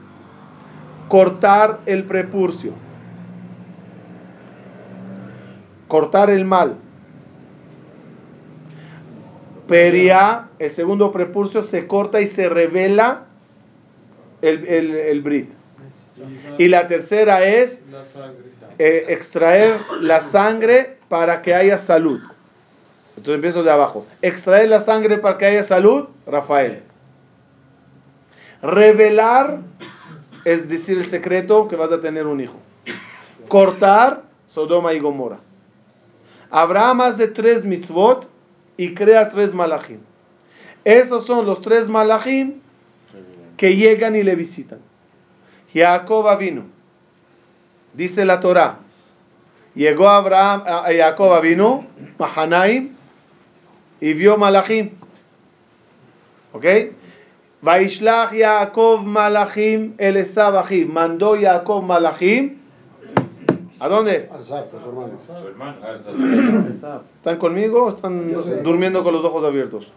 [1.09, 2.73] Cortar el prepurcio.
[5.87, 6.77] Cortar el mal.
[9.69, 13.25] Peria, el segundo prepurcio, se corta y se revela
[14.41, 15.53] el, el, el Brit.
[16.59, 17.85] Y la tercera es
[18.79, 22.21] eh, extraer la sangre para que haya salud.
[23.17, 24.07] Entonces empiezo de abajo.
[24.23, 26.83] Extraer la sangre para que haya salud, Rafael.
[28.63, 29.61] Revelar
[30.45, 32.59] es decir el secreto que vas a tener un hijo.
[33.49, 35.39] Cortar, Sodoma y Gomorra.
[36.51, 38.29] Abraham hace tres mitzvot
[38.77, 39.99] y crea tres malachim.
[40.85, 42.61] Esos son los tres malachim
[43.57, 44.79] que llegan y le visitan.
[45.77, 46.65] Jacob vino.
[47.93, 48.79] Dice la Torah.
[49.75, 51.87] Llegó Abraham, a a Jacob vino,
[52.19, 52.97] Mahanaim,
[54.01, 54.93] y vio Malachim.
[56.55, 56.65] ¿Ok?
[57.61, 60.89] Vaishlach Jacob Malachim el Esav achiv.
[60.89, 62.57] Mandó Jacob Malachim.
[63.79, 64.31] ¿A dónde?
[64.33, 64.39] Ah,
[66.71, 67.03] Esab.
[67.17, 69.93] ¿Están conmigo o están durmiendo con los ojos abiertos?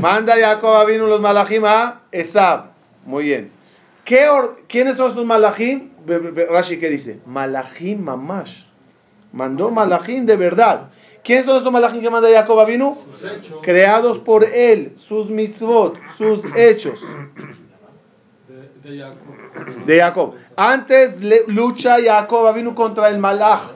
[0.00, 2.77] Manda Jacob vino los malachim a Esab.
[3.08, 3.50] Muy bien.
[4.04, 5.24] ¿Qué or- ¿Quiénes son esos
[6.04, 7.20] be- Rashi, ¿qué dice?
[7.24, 8.64] Malachim mamash.
[9.32, 10.90] Mandó malachim de verdad.
[11.24, 12.98] ¿Quiénes son esos malachim que manda Jacob vino?
[13.12, 17.00] Sus hechos Creados por él, sus mitzvot, sus hechos
[18.46, 19.86] de, de Jacob.
[19.86, 20.34] de Jacob.
[20.54, 23.70] Antes le- lucha Jacob vino contra el malach.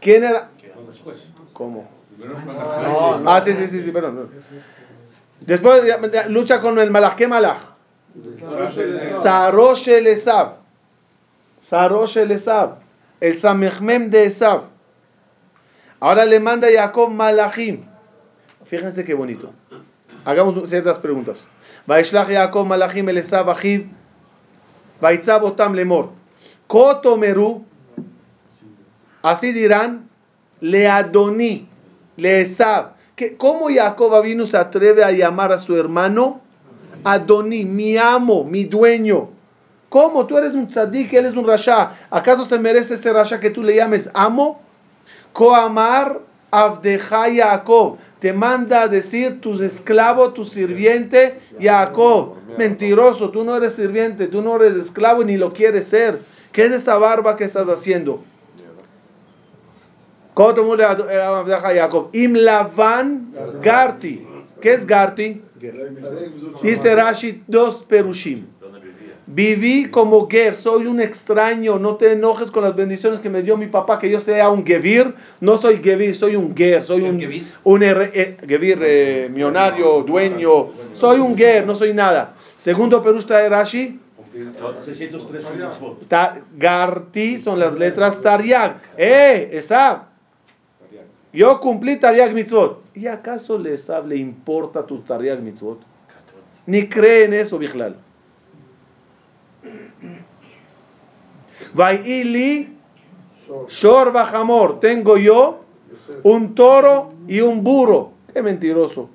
[0.00, 0.50] ¿Quién era?
[1.52, 1.88] ¿Cómo?
[3.26, 4.30] Ah, sí, sí, sí, sí, perdón.
[5.40, 5.82] Después
[6.28, 7.16] lucha con el malach.
[7.16, 7.75] ¿Qué malach?
[9.22, 10.52] Sarosh el Esab.
[11.60, 12.76] Sarosh el Esab.
[13.20, 14.64] El Samechmem de Esab.
[16.00, 17.82] Ahora le manda Jacob malachim.
[18.64, 19.52] Fíjense qué bonito.
[20.24, 21.46] Hagamos ciertas preguntas.
[21.86, 23.86] Vaishlach Jacob malachim el Esab achiv.
[25.00, 26.10] Vaitzab otam lemor.
[26.66, 27.64] Kotomeru.
[29.22, 30.08] Así dirán.
[30.60, 31.68] Le Adoni.
[32.16, 32.94] Le Esab.
[33.14, 36.40] ¿Qué- ¿Cómo Jacob vino se atreve a llamar a su hermano?
[37.04, 39.30] Adoní, mi amo, mi dueño.
[39.88, 40.26] ¿Cómo?
[40.26, 41.92] Tú eres un tzadik, él es un rasha.
[42.10, 44.60] ¿Acaso se merece ese rasha que tú le llames amo?
[45.32, 46.20] Koamar
[46.50, 47.98] Avdeja Jacob.
[48.18, 52.34] Te manda a decir tu esclavo, tu sirviente, Jacob.
[52.58, 56.20] Mentiroso, tú no eres sirviente, tú no eres esclavo ni lo quieres ser.
[56.52, 58.24] ¿Qué es esa barba que estás haciendo?
[61.74, 62.08] Jacob.
[62.12, 63.32] Im Lavan
[63.62, 64.26] Garti.
[64.60, 65.42] ¿Qué es Garti?
[66.62, 68.46] Dice Rashi dos perushim.
[69.28, 73.56] Viví como ger, soy un extraño, no te enojes con las bendiciones que me dio
[73.56, 77.18] mi papá, que yo sea un gevir, no soy gevir, soy un ger, soy un,
[77.64, 82.34] un er- eh, gevir, eh, millonario, dueño, soy un ger, no soy nada.
[82.56, 83.98] Segundo perushta de Rashi,
[84.84, 86.06] 613 mitzvot.
[86.08, 88.76] ta- Garti son las letras Tariag.
[88.96, 90.02] ¡Eh, Esab!
[91.36, 92.82] Yo cumplí Tariag mitzvot.
[92.94, 95.78] ¿Y acaso le Esab le importa tu Tariag mitzvot?
[96.64, 97.94] Ni cree en eso, Bichlal.
[101.74, 102.74] Vaili
[103.68, 104.80] Shor Bajamor.
[104.80, 105.60] Tengo yo
[106.22, 108.12] un toro y un burro.
[108.32, 109.10] Qué mentiroso.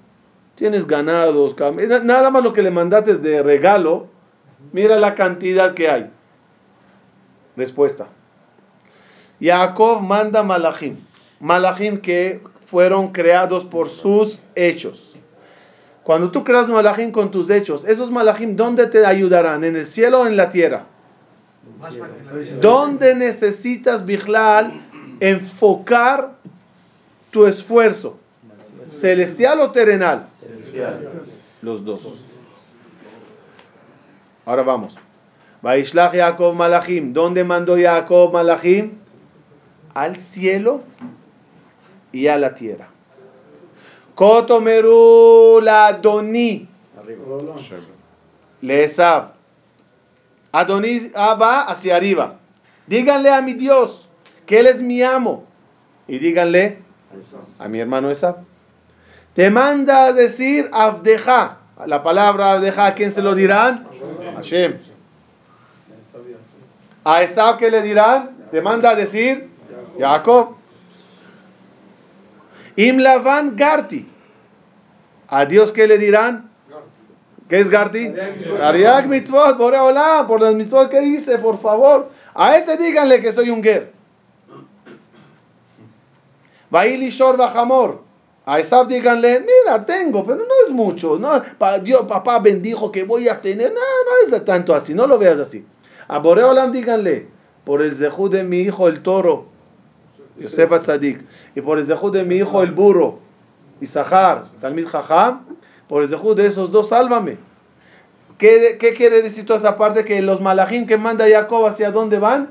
[0.56, 4.06] Tienes ganados, na- nada más lo que le mandaste de regalo.
[4.74, 6.12] Mira la cantidad que hay.
[7.58, 8.06] Respuesta.
[9.42, 10.98] Jacob manda malachim.
[11.42, 15.14] Malachim que fueron creados por sus hechos.
[16.04, 19.64] Cuando tú creas malachim con tus hechos, esos malachim, ¿dónde te ayudarán?
[19.64, 20.86] ¿En el cielo o en la tierra?
[22.62, 24.82] ¿Dónde necesitas, Bijlal,
[25.20, 26.32] enfocar
[27.32, 28.18] tu esfuerzo?
[28.92, 30.28] ¿Celestial o terrenal?
[31.62, 32.02] Los dos.
[34.46, 34.96] Ahora vamos.
[35.62, 37.14] Vaishlach Jacob Malachim.
[37.14, 38.92] ¿Dónde mandó Jacob Malachim?
[39.94, 40.82] Al cielo
[42.12, 42.88] y a la tierra.
[44.16, 46.68] Kotomeru la Doni.
[48.62, 49.34] Leesab.
[50.52, 52.36] Adoní ah, va hacia arriba.
[52.88, 54.10] Díganle a mi Dios
[54.46, 55.46] que Él es mi amo.
[56.08, 56.80] Y díganle
[57.58, 58.38] a mi hermano Esab.
[59.34, 61.60] Te manda a decir Abdeja.
[61.86, 63.88] La palabra Abdeja, ¿a quién se lo dirán?
[64.36, 64.78] Hashem.
[67.04, 68.32] A Esab, ¿qué le dirán?
[68.52, 69.50] Te manda a decir
[69.98, 70.58] Jacob.
[72.76, 74.08] Imlavan Garti.
[75.28, 76.50] A Dios, ¿qué le dirán?
[77.48, 78.14] ¿Qué es Garti?
[78.58, 82.10] Tariag mitzvot, por hola, por las mitzvot que hice, por favor.
[82.34, 83.92] A este díganle que soy un ger.
[86.70, 88.04] Baili Shor Bajamor.
[88.46, 91.20] A Esab díganle, mira, tengo, pero no es mucho.
[91.20, 91.44] No,
[91.84, 93.72] Dios, papá bendijo que voy a tener.
[93.72, 95.66] No, no es tanto así, no lo veas así.
[96.08, 97.28] A Boreolam díganle,
[97.64, 99.51] por el zehú de mi hijo el toro,
[100.42, 101.22] Yosef Atzadik,
[101.56, 103.20] y por el zehú de mi hijo el burro,
[103.80, 105.46] Isahar, Talmid Jajam,
[105.88, 107.38] por el zehú de esos dos, sálvame.
[108.38, 110.04] ¿Qué, ¿Qué quiere decir toda esa parte?
[110.04, 112.50] Que los malajim que manda Jacob, ¿hacia dónde van?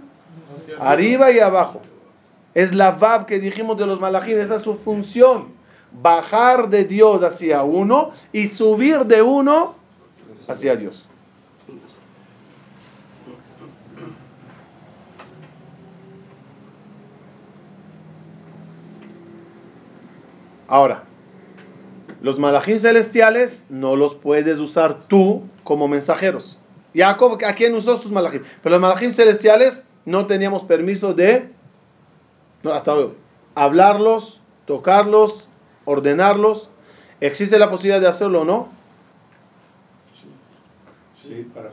[0.79, 1.81] Arriba y abajo.
[2.55, 5.49] Es la Vav que dijimos de los malajim, esa es su función.
[6.03, 9.75] Bajar de Dios hacia uno y subir de uno
[10.49, 11.07] hacia Dios.
[20.71, 21.03] Ahora,
[22.23, 26.61] los malajim celestiales no los puedes usar tú como mensajeros.
[26.95, 28.43] Jacob, ¿a quién usó sus malajim?
[28.63, 31.51] Pero los malajim celestiales no teníamos permiso de
[32.63, 33.15] no, hasta hoy,
[33.57, 35.49] hablarlos, tocarlos,
[35.87, 36.71] ordenarlos.
[37.21, 38.69] ¿Existe la posibilidad de hacerlo o no?
[41.21, 41.71] Sí, para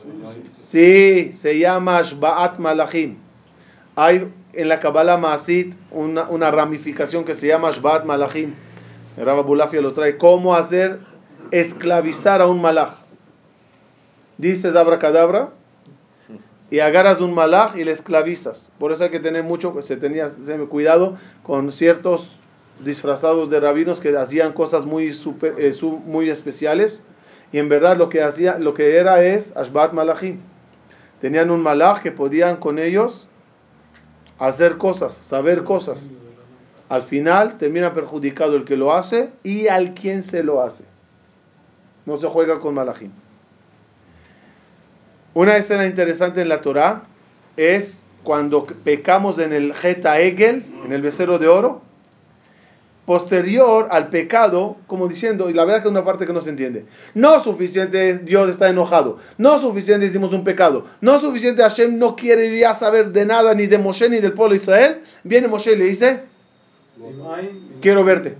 [0.52, 3.16] Sí, se llama Shba'at Malachim.
[3.94, 8.54] Hay en la Kabbalah Maasit una, una ramificación que se llama Shba'at Malachim.
[9.18, 10.16] El Rabbi Bulafia lo trae.
[10.16, 11.00] ¿Cómo hacer
[11.50, 12.94] esclavizar a un malach?
[14.36, 15.48] Dices abracadabra
[16.70, 18.70] y agarras un malach y le esclavizas.
[18.78, 22.28] Por eso hay que tener mucho, se tenía se cuidado con ciertos
[22.84, 27.02] disfrazados de rabinos que hacían cosas muy, super- eh, muy especiales.
[27.50, 30.38] Y en verdad lo que hacía, lo que era es Ashbat Malachim.
[31.20, 33.26] Tenían un malach que podían con ellos
[34.38, 36.08] hacer cosas, saber cosas.
[36.88, 40.84] Al final termina perjudicado el que lo hace y al quien se lo hace.
[42.06, 43.10] No se juega con malachim.
[45.34, 47.02] Una escena interesante en la Torah
[47.56, 51.82] es cuando pecamos en el Geta Egel, en el becerro de oro,
[53.08, 56.50] posterior al pecado, como diciendo, y la verdad que es una parte que no se
[56.50, 56.84] entiende.
[57.14, 59.18] No suficiente Dios está enojado.
[59.38, 60.84] No suficiente hicimos un pecado.
[61.00, 64.54] No suficiente Hashem no quiere ya saber de nada ni de Moshe ni del pueblo
[64.54, 65.02] de Israel.
[65.24, 66.20] Viene Moshe y le dice,
[67.80, 68.36] quiero verte.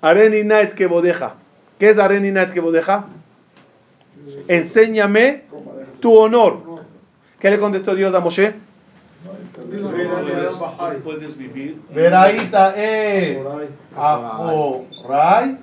[0.00, 1.36] Areni Night que bodeja.
[1.78, 3.06] ¿Qué es Areni Night que bodeja?
[4.48, 5.44] Enséñame
[6.00, 6.60] tu honor.
[7.38, 8.54] ¿Qué le contestó Dios a Moshe?
[11.04, 13.40] puedes vivir Veraita e
[13.96, 15.56] ahorai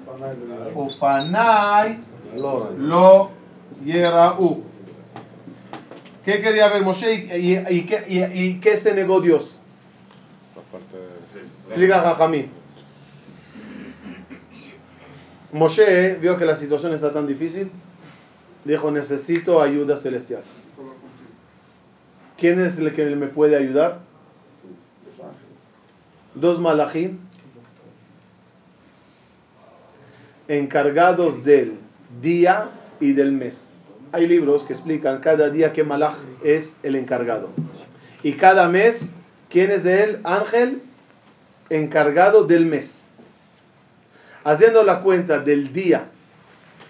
[0.76, 2.00] ufanai
[2.78, 3.32] lo
[3.86, 4.64] yerau.
[6.26, 7.82] ¿Qué quería ver Moshe y,
[8.62, 9.58] qué- se negó Dios?
[11.70, 12.50] Explica Jajamí.
[15.52, 17.70] Moshe vio que la situación está tan difícil,
[18.66, 20.42] dijo necesito ayuda celestial.
[22.40, 24.00] ¿Quién es el que me puede ayudar?
[26.34, 27.20] Dos malachim
[30.48, 31.74] encargados del
[32.20, 33.70] día y del mes.
[34.12, 37.50] Hay libros que explican cada día qué malach es el encargado.
[38.24, 39.12] Y cada mes,
[39.50, 40.82] quién es el ángel
[41.70, 43.04] encargado del mes.
[44.44, 46.06] Haciendo la cuenta del día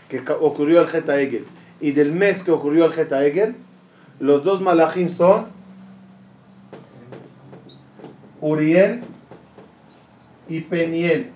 [0.07, 1.45] que ocurrió el Geta Egel
[1.81, 3.55] y del mes que ocurrió el Geta Egel,
[4.19, 5.47] los dos malachim son
[8.41, 9.01] Uriel
[10.47, 11.31] y Peniel.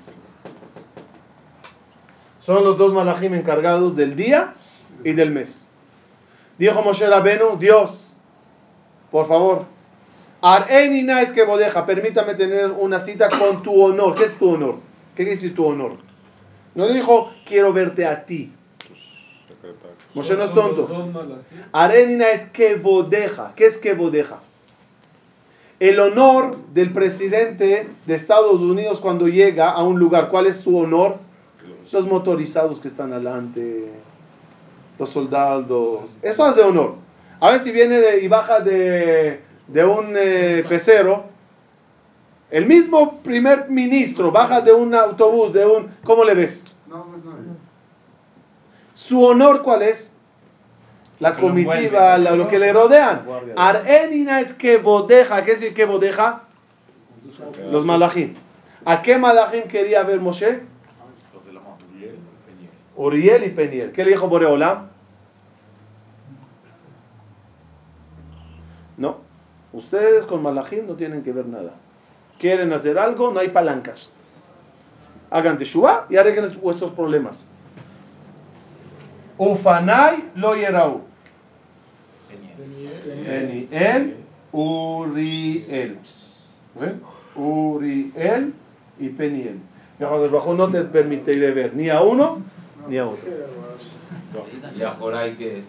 [2.39, 4.53] Son los dos malachim encargados del día
[5.03, 5.67] y del mes.
[6.57, 8.11] Dijo Moshe Rabenu, Dios,
[9.11, 9.65] por favor,
[10.43, 14.13] Areni Night que bodeja, permítame tener una cita con tu honor.
[14.13, 14.75] ¿Qué es tu honor?
[15.15, 15.93] ¿Qué quiere tu honor?
[16.75, 18.51] No dijo, quiero verte a ti.
[20.13, 20.87] Moshe no es tonto.
[21.71, 23.53] Arenina et kevodeja.
[23.55, 24.39] ¿Qué es kevodeja?
[25.79, 30.27] El honor del presidente de Estados Unidos cuando llega a un lugar.
[30.29, 31.19] ¿Cuál es su honor?
[31.91, 33.87] Los motorizados que están adelante,
[34.99, 36.17] los soldados.
[36.21, 36.95] Eso es de honor.
[37.39, 41.25] A ver si viene de- y baja de, de un eh, pecero.
[42.51, 45.89] El mismo primer ministro baja de un autobús, de un...
[46.03, 46.63] ¿Cómo le ves?
[46.87, 47.33] No, pues no.
[48.93, 50.11] ¿Su honor cuál es?
[51.19, 52.23] La lo comitiva, envuelve.
[52.23, 53.25] la- lo que le rodean.
[53.55, 55.43] Areninat que bodeja.
[55.43, 56.43] ¿Qué es que bodeja?
[57.71, 58.35] Los malachim.
[58.85, 60.61] ¿A qué malachim quería ver Moshe?
[61.33, 61.77] Los de la mano.
[62.95, 63.91] Uriel y Peniel.
[63.91, 64.89] ¿Qué le dijo Boreolam?
[68.97, 69.17] No.
[69.73, 71.73] Ustedes con malachim no tienen que ver nada.
[72.39, 74.09] Quieren hacer algo, no hay palancas.
[75.31, 77.43] Hagan teshuva y arreglen vuestros problemas.
[79.37, 81.01] Ufanai lo yerau.
[83.25, 84.17] Peniel,
[84.51, 85.97] Uriel.
[87.35, 88.53] Uriel
[88.99, 89.59] y Peniel.
[89.99, 92.41] Hu no te permitiré ver ni a uno
[92.87, 93.29] ni a otro.
[94.75, 95.65] ¿Y a Joray qué es?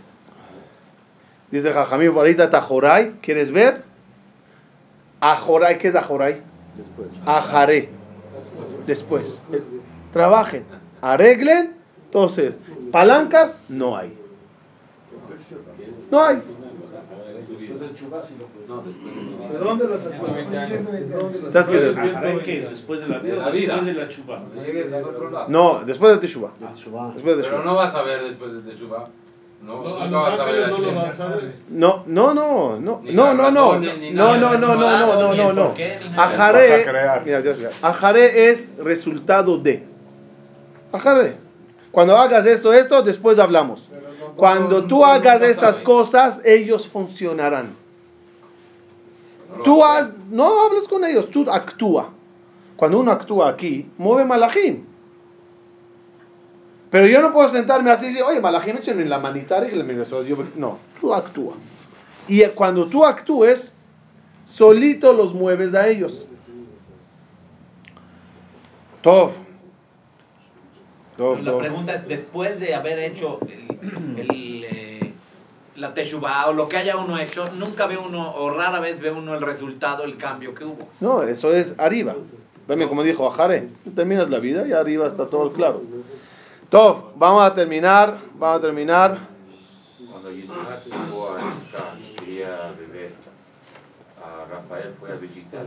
[1.51, 3.15] Dice Jajamí, ahorita está Joray.
[3.21, 3.84] ¿Quieres ver?
[5.27, 6.43] A Joray, ¿qué es a Joray?
[6.77, 7.09] Después.
[7.25, 7.89] A Jaré.
[8.87, 9.43] Después.
[10.13, 10.67] Trabajen,
[11.01, 11.73] arreglen.
[12.05, 12.55] Entonces,
[12.93, 14.13] palancas no hay.
[16.11, 16.43] No hay.
[19.51, 20.27] ¿De dónde las sacó?
[20.27, 22.01] ¿De dónde las ¿Sabes qué?
[22.01, 22.71] Ajaré, ¿qué es?
[22.71, 23.75] ¿Después de la vida De o la vida.
[23.75, 25.47] después de la chuva?
[25.49, 26.53] No después de Teshuvah.
[26.75, 27.13] Teshuvah.
[27.15, 27.65] Después de Pero Teshuvah.
[27.65, 29.09] no vas a ver después de Teshuvah.
[31.71, 32.79] No, No, no.
[32.79, 33.01] No,
[33.35, 33.81] no, no, no,
[34.13, 35.75] no, no, no, no, no, no, no.
[36.17, 36.87] Ajaré,
[37.25, 39.87] mira, Dios, mira, ajaré es resultado de.
[40.93, 41.37] Ajaré.
[41.91, 43.89] Cuando hagas esto, esto, después hablamos.
[44.37, 47.75] Cuando tú hagas estas cosas, ellos funcionarán.
[49.63, 52.11] Tú haz, no hables con ellos, tú actúa.
[52.77, 54.85] Cuando uno actúa aquí, mueve malajim.
[56.95, 59.67] Pero yo no puedo sentarme así y decir, oye, malajim, échenme en la manita.
[59.67, 61.55] Yo, no, tú actúa.
[62.29, 63.73] Y cuando tú actúes,
[64.45, 66.25] solito los mueves a ellos.
[69.03, 69.33] Tov.
[71.17, 75.13] Tov, La pregunta es, después de haber hecho el, el, eh,
[75.75, 79.11] la teshuva o lo que haya uno hecho, nunca ve uno, o rara vez ve
[79.11, 80.89] uno el resultado, el cambio que hubo.
[81.01, 82.15] No, eso es arriba.
[82.69, 85.83] También como dijo Ajare, terminas la vida y arriba está todo claro.
[86.75, 89.29] Tov, vamos a terminar, vamos a terminar.
[90.11, 93.13] Cuando Yitzhak tuvo a Isaac y quería beber,
[94.19, 95.67] a Rafael fue a visitar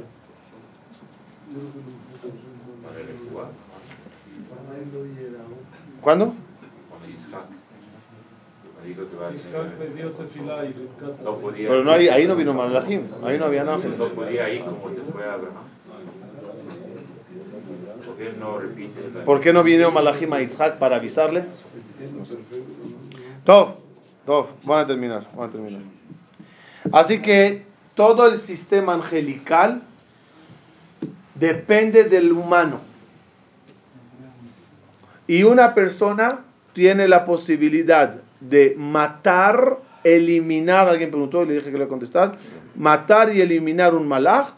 [2.83, 3.47] para el refuá.
[6.01, 6.33] ¿Cuándo?
[6.89, 7.45] Cuando Yitzhak
[8.81, 9.93] me dijo que va a Isaac tener...
[9.93, 11.23] pidió tefilá y rescata.
[11.23, 13.97] No podía Pero no, ahí, ahí no vino Malachim, ahí no habían ángeles.
[13.97, 15.76] No podía ir como se fue Abraham.
[18.39, 18.99] No repite.
[19.26, 21.45] ¿Por qué no vino Malachim a Isaac para avisarle?
[23.45, 23.76] Tov,
[24.26, 25.82] Tov, van a terminar, van a terminar.
[26.91, 27.63] Así que
[27.95, 29.84] todo el sistema angelical
[31.36, 32.80] depende del humano.
[35.28, 36.39] Y una persona
[36.74, 41.89] tiene la posibilidad de matar, eliminar, alguien preguntó y le dije que le voy a
[41.89, 42.38] contestar,
[42.76, 44.53] matar y eliminar un malaj,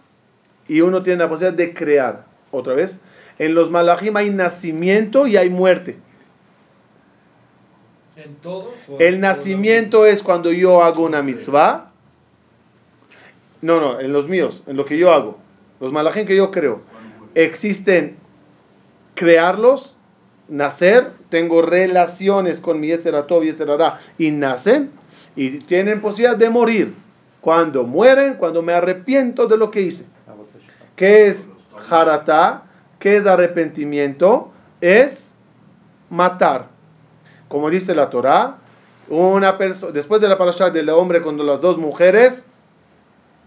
[0.68, 2.26] y uno tiene la posibilidad de crear.
[2.52, 3.00] Otra vez,
[3.40, 5.98] en los malajim hay nacimiento y hay muerte.
[8.18, 8.74] ¿En todos?
[9.00, 11.92] El nacimiento es cuando yo hago una mitzvah.
[13.62, 15.38] No, no, en los míos, en lo que yo hago.
[15.80, 16.82] Los malajim que yo creo.
[17.34, 18.18] Existen
[19.16, 19.96] crearlos,
[20.50, 23.56] nacer, tengo relaciones con mi Yetzeratov y
[24.18, 24.92] y nacen
[25.38, 26.94] y tienen posibilidad de morir.
[27.40, 30.06] Cuando mueren, cuando me arrepiento de lo que hice.
[30.98, 31.48] ¿Qué es
[31.88, 32.69] jaratá?
[33.00, 34.52] ¿Qué es arrepentimiento?
[34.82, 35.34] Es
[36.10, 36.68] matar.
[37.48, 38.58] Como dice la Torá,
[39.08, 42.46] una persona después de la parasha del hombre con las dos mujeres,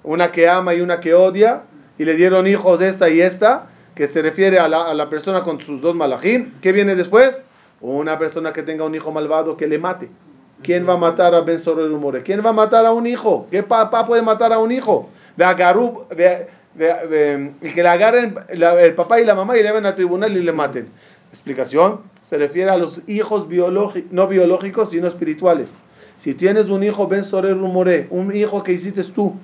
[0.03, 1.63] una que ama y una que odia,
[1.99, 5.43] y le dieron hijos esta y esta, que se refiere a la, a la persona
[5.43, 6.53] con sus dos malajim.
[6.61, 7.45] ¿Qué viene después?
[7.81, 10.09] Una persona que tenga un hijo malvado que le mate.
[10.63, 12.23] ¿Quién va a matar a Ben Soror More?
[12.23, 13.47] ¿Quién va a matar a un hijo?
[13.51, 15.11] ¿Qué papá puede matar a un hijo?
[16.75, 20.37] Y que le agarren la- el papá y la mamá y le lleven al tribunal
[20.37, 20.89] y le maten.
[21.31, 25.75] Explicación, se refiere a los hijos biológicos, no biológicos, sino espirituales.
[26.17, 29.35] Si tienes un hijo Ben Soror More, un hijo que hiciste tú,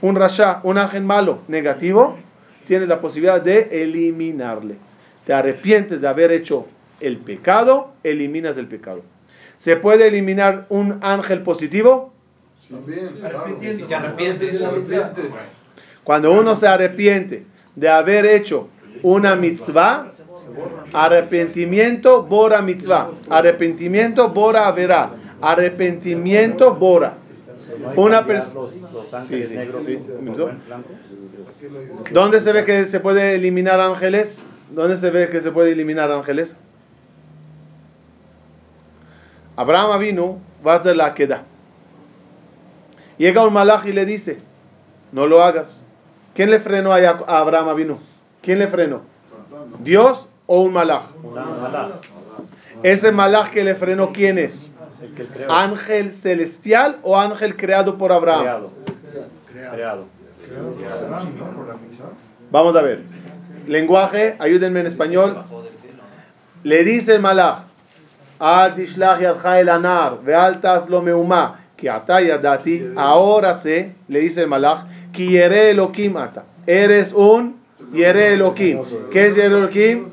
[0.00, 2.16] un rasha, un ángel malo, negativo,
[2.66, 4.76] tienes la posibilidad de eliminarle.
[5.24, 6.66] Te arrepientes de haber hecho
[7.00, 9.02] el pecado, eliminas el pecado.
[9.56, 12.12] ¿Se puede eliminar un ángel positivo?
[12.70, 13.44] También, claro.
[13.48, 13.54] Si
[13.86, 14.50] te arrepientes.
[14.50, 15.24] Si te arrepientes.
[16.08, 17.44] Cuando uno se arrepiente
[17.76, 18.70] de haber hecho
[19.02, 20.10] una mitzvah,
[20.94, 25.10] arrepentimiento bora mitzvah, arrepentimiento bora verá,
[25.42, 27.12] arrepentimiento bora.
[27.94, 28.70] Una persona.
[29.28, 29.58] Sí, sí.
[32.10, 34.42] ¿Dónde se ve que se puede eliminar ángeles?
[34.70, 36.56] ¿Dónde se ve que se puede eliminar ángeles?
[39.56, 41.42] Abraham vino, va a hacer la queda.
[43.18, 44.38] Llega un malaj y le dice,
[45.12, 45.84] no lo hagas.
[46.38, 46.98] ¿Quién le frenó a
[47.40, 47.98] Abraham vino?
[48.42, 49.00] ¿Quién le frenó?
[49.80, 51.06] ¿Dios o un malaj?
[51.20, 51.88] Una mala.
[52.84, 54.72] Ese malaj que le frenó, ¿quién es?
[55.48, 58.42] ¿Ángel celestial o ángel creado por Abraham?
[58.42, 58.70] Creado.
[59.74, 60.06] Creado.
[62.52, 63.00] Vamos a ver.
[63.66, 65.42] Lenguaje, ayúdenme en español.
[66.62, 67.64] Le dice el malach,
[68.38, 74.48] "Ad yadcha el anar, ve'al taslo meuma, ki ata yadati", ahora sé, le dice el
[74.48, 76.44] malach, "Ki yere Elohim ata".
[76.66, 77.56] Eres un
[77.94, 78.80] yere Elohim.
[79.10, 80.08] ¿Qué es yere Elohim?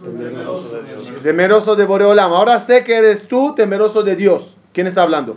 [1.24, 2.32] Temeroso de Boreolam.
[2.32, 4.55] Ahora sé que eres tú temeroso de Dios.
[4.72, 5.36] ¿Quién está hablando?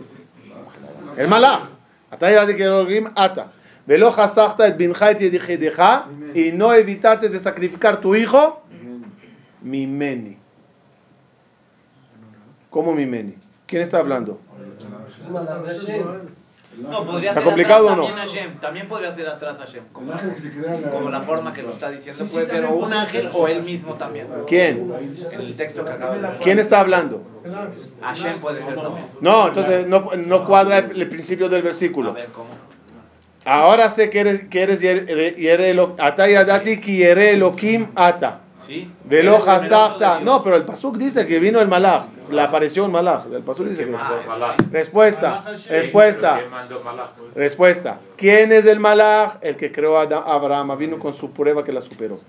[1.17, 1.63] El malach.
[2.11, 3.51] Ata yadati ki Elohim ata.
[3.85, 4.79] Velo chasachta et
[6.35, 8.61] y no evitaste de sacrificar tu hijo,
[9.61, 10.37] mimeni.
[12.69, 13.35] ¿Cómo mimeni?
[13.65, 14.39] ¿Quién está hablando?
[16.77, 18.07] No, podría ¿Está ser complicado atrás o no?
[18.07, 18.59] también Hashem.
[18.59, 19.83] También podría ser atrás Hashem.
[19.91, 20.21] Como, la-
[20.91, 22.25] como la forma que lo está diciendo.
[22.25, 24.27] Puede ser o un ángel o él mismo también.
[24.47, 24.91] ¿Quién?
[25.31, 26.33] En el texto que acaba de leer.
[26.41, 27.23] ¿Quién está hablando?
[28.01, 29.05] Hashem puede ser también.
[29.19, 32.11] No, entonces no, no cuadra el, el principio del versículo.
[32.11, 32.49] A ver cómo.
[33.45, 38.41] Ahora sé que eres, que eres yere- yere Elo- ata yadati ki yere Elohim ata.
[38.69, 38.87] ¿Sí?
[39.05, 40.19] Velo hasafta.
[40.19, 42.03] No, pero el pasuk dice que vino el malach.
[42.29, 43.25] Le apareció un malach.
[43.33, 43.89] El pasuk dice que...
[43.89, 44.59] Malach.
[44.71, 45.43] Respuesta.
[45.67, 46.35] Respuesta.
[46.37, 47.09] ¿Quién mandó Malach?
[47.33, 47.97] Respuesta.
[48.15, 49.37] ¿Quién es el malach?
[49.41, 50.77] El que creó a Abraham.
[50.77, 52.19] Vino con su prueba que la superó.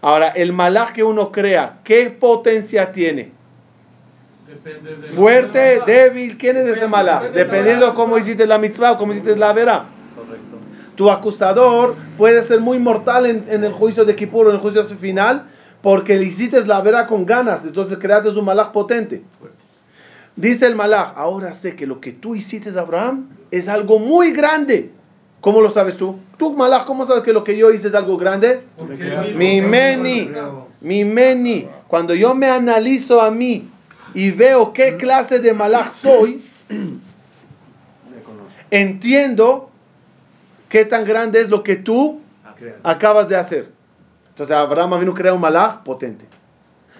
[0.00, 3.32] Ahora, el malach que uno crea, ¿qué potencia tiene?
[5.14, 6.38] Fuerte, débil.
[6.38, 7.32] ¿Quién es ese malach?
[7.32, 9.84] Dependiendo cómo hiciste la mitzvah o cómo hiciste la vera.
[10.16, 10.56] Correcto.
[10.96, 14.62] Tu acusador puede ser muy mortal en, en el juicio de Kippur o en el
[14.62, 15.48] juicio final
[15.82, 17.64] porque le hiciste la vera con ganas.
[17.64, 19.22] Entonces creaste un malach potente.
[20.36, 24.92] Dice el malach, ahora sé que lo que tú hiciste, Abraham, es algo muy grande.
[25.40, 26.20] ¿Cómo lo sabes tú?
[26.38, 28.62] Tú, malach, ¿cómo sabes que lo que yo hice es algo grande?
[29.36, 30.30] Mi meni,
[30.80, 31.68] mi meni.
[31.88, 33.68] Cuando yo me analizo a mí
[34.14, 36.44] y veo qué clase de malach soy,
[38.70, 39.68] entiendo
[40.68, 42.20] qué tan grande es lo que tú
[42.84, 43.71] acabas de hacer.
[44.42, 46.26] Entonces Abraham vino a crear un malach potente.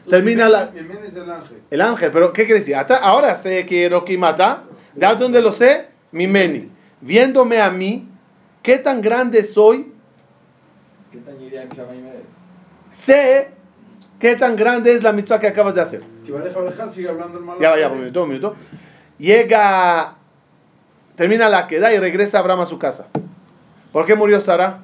[0.09, 0.71] Termina la,
[1.05, 1.63] es el ángel.
[1.71, 2.77] el ángel, pero ¿qué quiere decir?
[2.77, 4.63] Hasta ahora sé que Elohim mata.
[4.95, 5.89] ¿De dónde lo sé?
[6.13, 6.71] Mi meni.
[7.01, 8.09] Viéndome a mí,
[8.63, 9.93] ¿qué tan grande soy?
[12.91, 13.51] Sé
[14.21, 16.03] qué tan grande es la mitzvah que acabas de hacer.
[16.25, 17.61] Que va a dejar dejar, sigue hablando el malach.
[17.61, 18.57] Ya va, ya, un minuto, un minuto.
[19.19, 20.15] Llega,
[21.17, 23.09] termina la queda y regresa Abraham a su casa.
[23.91, 24.83] ¿Por qué murió Sara?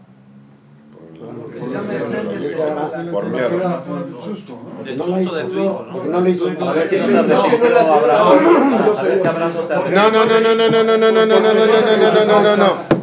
[3.12, 3.82] Por miedo.
[4.24, 4.84] Susto, ¿no?
[4.84, 6.04] De su hijo, ¿no?
[6.04, 8.70] No le hizo A ver si no se arrepintió Abraham.
[8.78, 10.02] Para saber si Abraham no se arrepintió.
[10.02, 12.24] No, no, no, no, no, no, no, no, no, no, no, no, no, no, no,
[12.24, 12.98] no, no, no.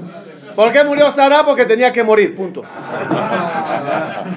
[0.56, 1.44] ¿Por qué murió Sara?
[1.46, 2.64] Porque tenía que morir, punto.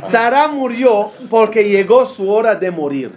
[0.02, 3.12] Sara murió porque llegó su hora de morir.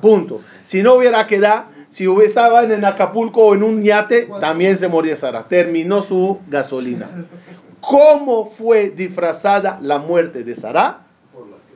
[0.00, 0.40] Punto.
[0.64, 4.88] Si no hubiera quedado, si hubiera- estaba en Acapulco o en un yate, también se
[4.88, 5.44] moría Sara.
[5.48, 7.08] Terminó su gasolina.
[7.80, 10.98] ¿Cómo fue disfrazada la muerte de Sara?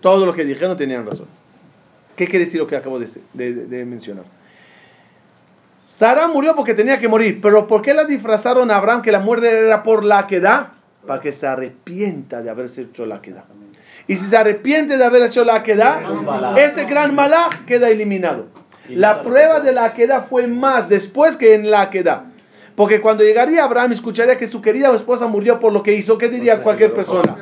[0.06, 1.26] Todo lo que dijeron tenían razón.
[2.14, 4.22] ¿Qué quiere decir lo que acabo de, de- de mencionar?
[5.84, 9.18] Sara murió porque tenía que morir, pero ¿por qué la disfrazaron a Abraham que la
[9.18, 10.74] muerte era por la queda?
[11.08, 13.46] Para que se arrepienta de haberse hecho la queda.
[14.06, 16.00] Y si se arrepiente de haber hecho la queda,
[16.56, 18.46] ese gran malá queda eliminado.
[18.88, 22.26] La prueba de la queda fue más después que en la queda.
[22.76, 26.18] Porque cuando llegaría Abraham y escucharía que su querida esposa murió por lo que hizo,
[26.18, 27.34] ¿qué diría cualquier persona?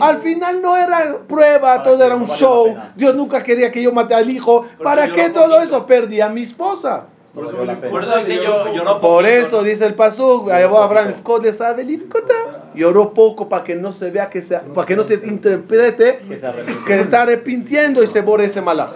[0.00, 2.76] Al final no era prueba, todo era un show.
[2.96, 4.66] Dios nunca quería que yo mate al hijo.
[4.82, 5.62] ¿Para qué todo poquito.
[5.62, 5.86] eso?
[5.86, 7.04] Perdí a mi esposa.
[7.32, 7.56] Por eso.
[7.88, 11.84] Por dice yo, lloró Por eso dice el pasuk, llevó a Abraham "Fkod le sabe
[11.84, 12.34] livkota".
[12.74, 16.94] lloró poco para que no se vea que se, para que no se interprete Que
[16.94, 18.90] se está arrepintiendo y se borra ese malaj.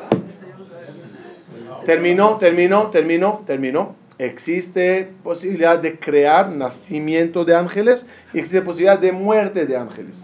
[1.85, 3.95] Terminó, terminó, terminó, terminó.
[4.19, 10.23] Existe posibilidad de crear nacimiento de ángeles y existe posibilidad de muerte de ángeles.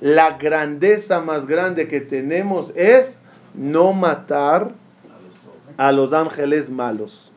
[0.00, 3.18] La grandeza más grande que tenemos es
[3.54, 4.72] no matar
[5.76, 7.30] a los ángeles malos.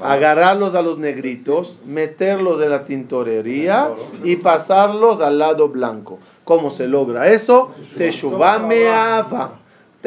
[0.00, 3.90] Agarrarlos a los negritos, meterlos en la tintorería
[4.22, 6.18] y pasarlos al lado blanco.
[6.44, 7.72] ¿Cómo se logra eso?
[7.96, 9.60] Teshuvah me'ava.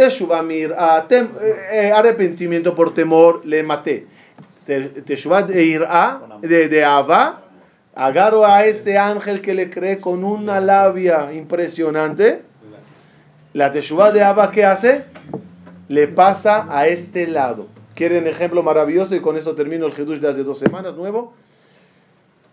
[0.03, 1.05] Teshuvah mir'a.
[1.09, 4.05] tem- eh, eh, Arrepentimiento por temor, le maté.
[4.65, 7.41] Te- Teshuvah de ir'a, de, de ava.
[7.95, 12.43] Agarro a ese ángel que le cree con una labia impresionante.
[13.53, 15.03] La Teshuvah de ava, ¿qué hace?
[15.89, 17.67] Le pasa a este lado.
[17.93, 19.15] ¿Quieren ejemplo maravilloso?
[19.15, 21.33] Y con eso termino el Hidush de hace dos semanas, nuevo.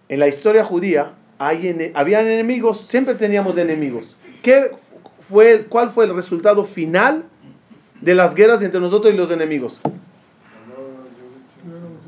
[0.08, 4.16] En la historia judía hay ene- habían enemigos, siempre teníamos enemigos.
[4.42, 4.72] ¿Qué
[5.20, 7.24] fue, ¿Cuál fue el resultado final
[8.00, 9.80] de las guerras entre nosotros y los enemigos?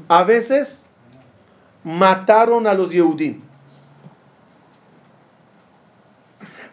[0.09, 0.87] A veces
[1.85, 3.41] mataron a los Yehudim.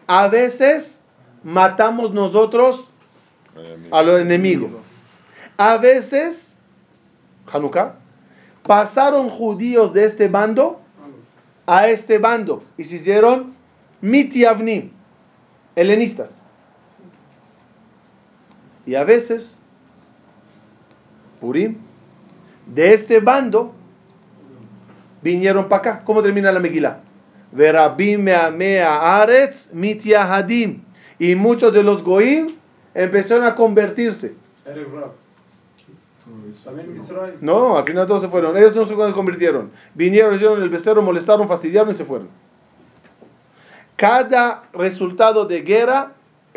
[0.06, 1.02] A veces
[1.42, 2.88] matamos nosotros
[3.90, 4.70] a los enemigos.
[5.56, 6.56] A veces,
[7.50, 7.96] Hanukkah,
[8.62, 10.80] pasaron judíos de este bando
[11.66, 13.54] a este bando y se hicieron
[14.00, 14.90] mitiavnim,
[15.74, 16.45] helenistas.
[18.86, 19.60] Y a veces,
[21.40, 21.76] Purim,
[22.66, 23.72] de este bando
[25.22, 26.02] vinieron para acá.
[26.04, 27.00] ¿Cómo termina la Megilá?
[31.18, 32.48] Y muchos de los goim
[32.94, 34.34] empezaron a convertirse.
[37.40, 38.56] No, al final todos se fueron.
[38.56, 39.70] Ellos no se convirtieron.
[39.94, 42.28] Vinieron, hicieron el becerro, molestaron, fastidiaron y se fueron.
[43.96, 46.12] Cada resultado de guerra,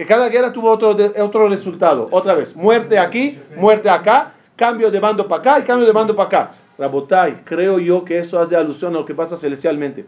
[0.06, 2.08] cada guerra tuvo otro, otro resultado.
[2.12, 6.16] Otra vez, muerte aquí, muerte acá, cambio de bando para acá y cambio de bando
[6.16, 6.52] para acá.
[6.78, 10.06] Rabotai, creo yo que eso hace alusión a lo que pasa celestialmente.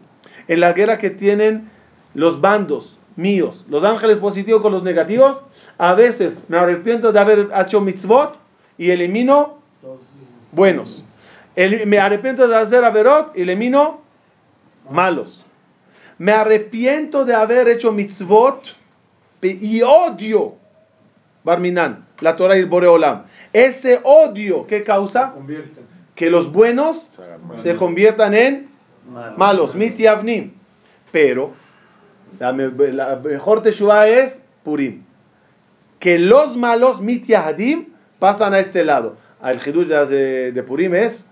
[0.48, 1.68] En la guerra que tienen
[2.14, 5.42] los bandos míos, los ángeles positivos con los negativos,
[5.76, 8.36] a veces me arrepiento de haber hecho mitzvot
[8.78, 9.58] y elimino
[10.52, 11.04] buenos.
[11.56, 14.00] El- me arrepiento de hacer averot y elimino
[14.90, 15.44] malos.
[16.16, 18.74] Me arrepiento de haber hecho mitzvot
[19.42, 20.54] y odio
[21.44, 23.24] Barminan, la Torah y el Boreolam.
[23.52, 25.34] Ese odio que causa
[26.14, 27.10] que los buenos
[27.62, 28.68] se conviertan en
[29.36, 30.52] malos, mitiavnim.
[31.10, 31.52] Pero
[32.38, 35.02] la, me- la mejor teshuva es Purim.
[35.98, 37.86] Que los malos, mitiahadim,
[38.18, 39.16] pasan a este lado.
[39.44, 41.26] El hidush de, de Purim es,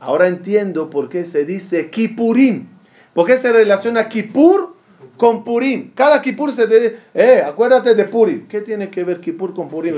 [0.00, 2.66] ahora entiendo por qué se dice Kipurim.
[3.12, 4.73] ¿Por qué se relaciona Kipur
[5.16, 5.92] con Purim?
[5.94, 8.46] Cada Kipur se dice, eh, acuérdate de Purim.
[8.48, 9.94] ¿Qué tiene que ver Kipur con Purim?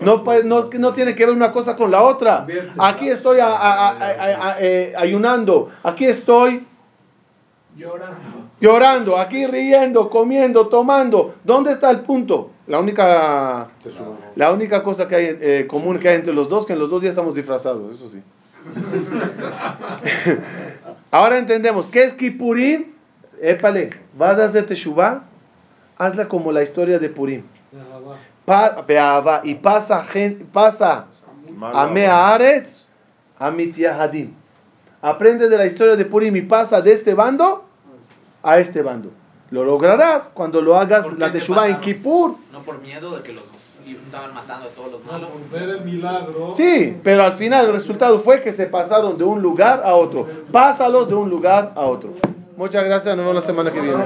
[0.00, 2.46] No, no, no tiene que ver una cosa con la otra.
[2.78, 5.68] Aquí estoy a- a- a- a- a- ayunando.
[5.82, 6.64] Aquí estoy
[7.76, 8.16] Llorando.
[8.60, 11.34] llorando, aquí riendo, comiendo, tomando.
[11.44, 12.50] ¿Dónde está el punto?
[12.66, 13.68] La única,
[14.36, 16.88] la única cosa que hay eh, común que hay entre los dos, que en los
[16.90, 18.20] dos días estamos disfrazados, eso sí.
[21.10, 22.86] Ahora entendemos, ¿qué es Kippurim?
[23.40, 25.22] Épale, vas a hacer Teshuvah,
[25.96, 27.42] hazla como la historia de Purim.
[28.44, 31.06] Pa- y pasa, gen- pasa
[31.72, 32.86] a Me'aretz
[33.38, 34.32] a Mityahadim.
[35.02, 37.64] Aprende de la historia de Purim y pasa de este bando
[38.42, 39.10] a este bando.
[39.50, 41.80] Lo lograrás cuando lo hagas ¿Por qué la Teshuvah en?
[41.80, 42.36] Kippur.
[42.52, 43.44] No por miedo de que los
[43.86, 45.30] estaban matando a todos los malos.
[45.50, 46.52] Ver el milagro.
[46.52, 50.26] Sí, pero al final el resultado fue que se pasaron de un lugar a otro.
[50.52, 52.12] Pásalos de un lugar a otro.
[52.60, 54.04] Muchas gracias, nos vemos la semana que viene.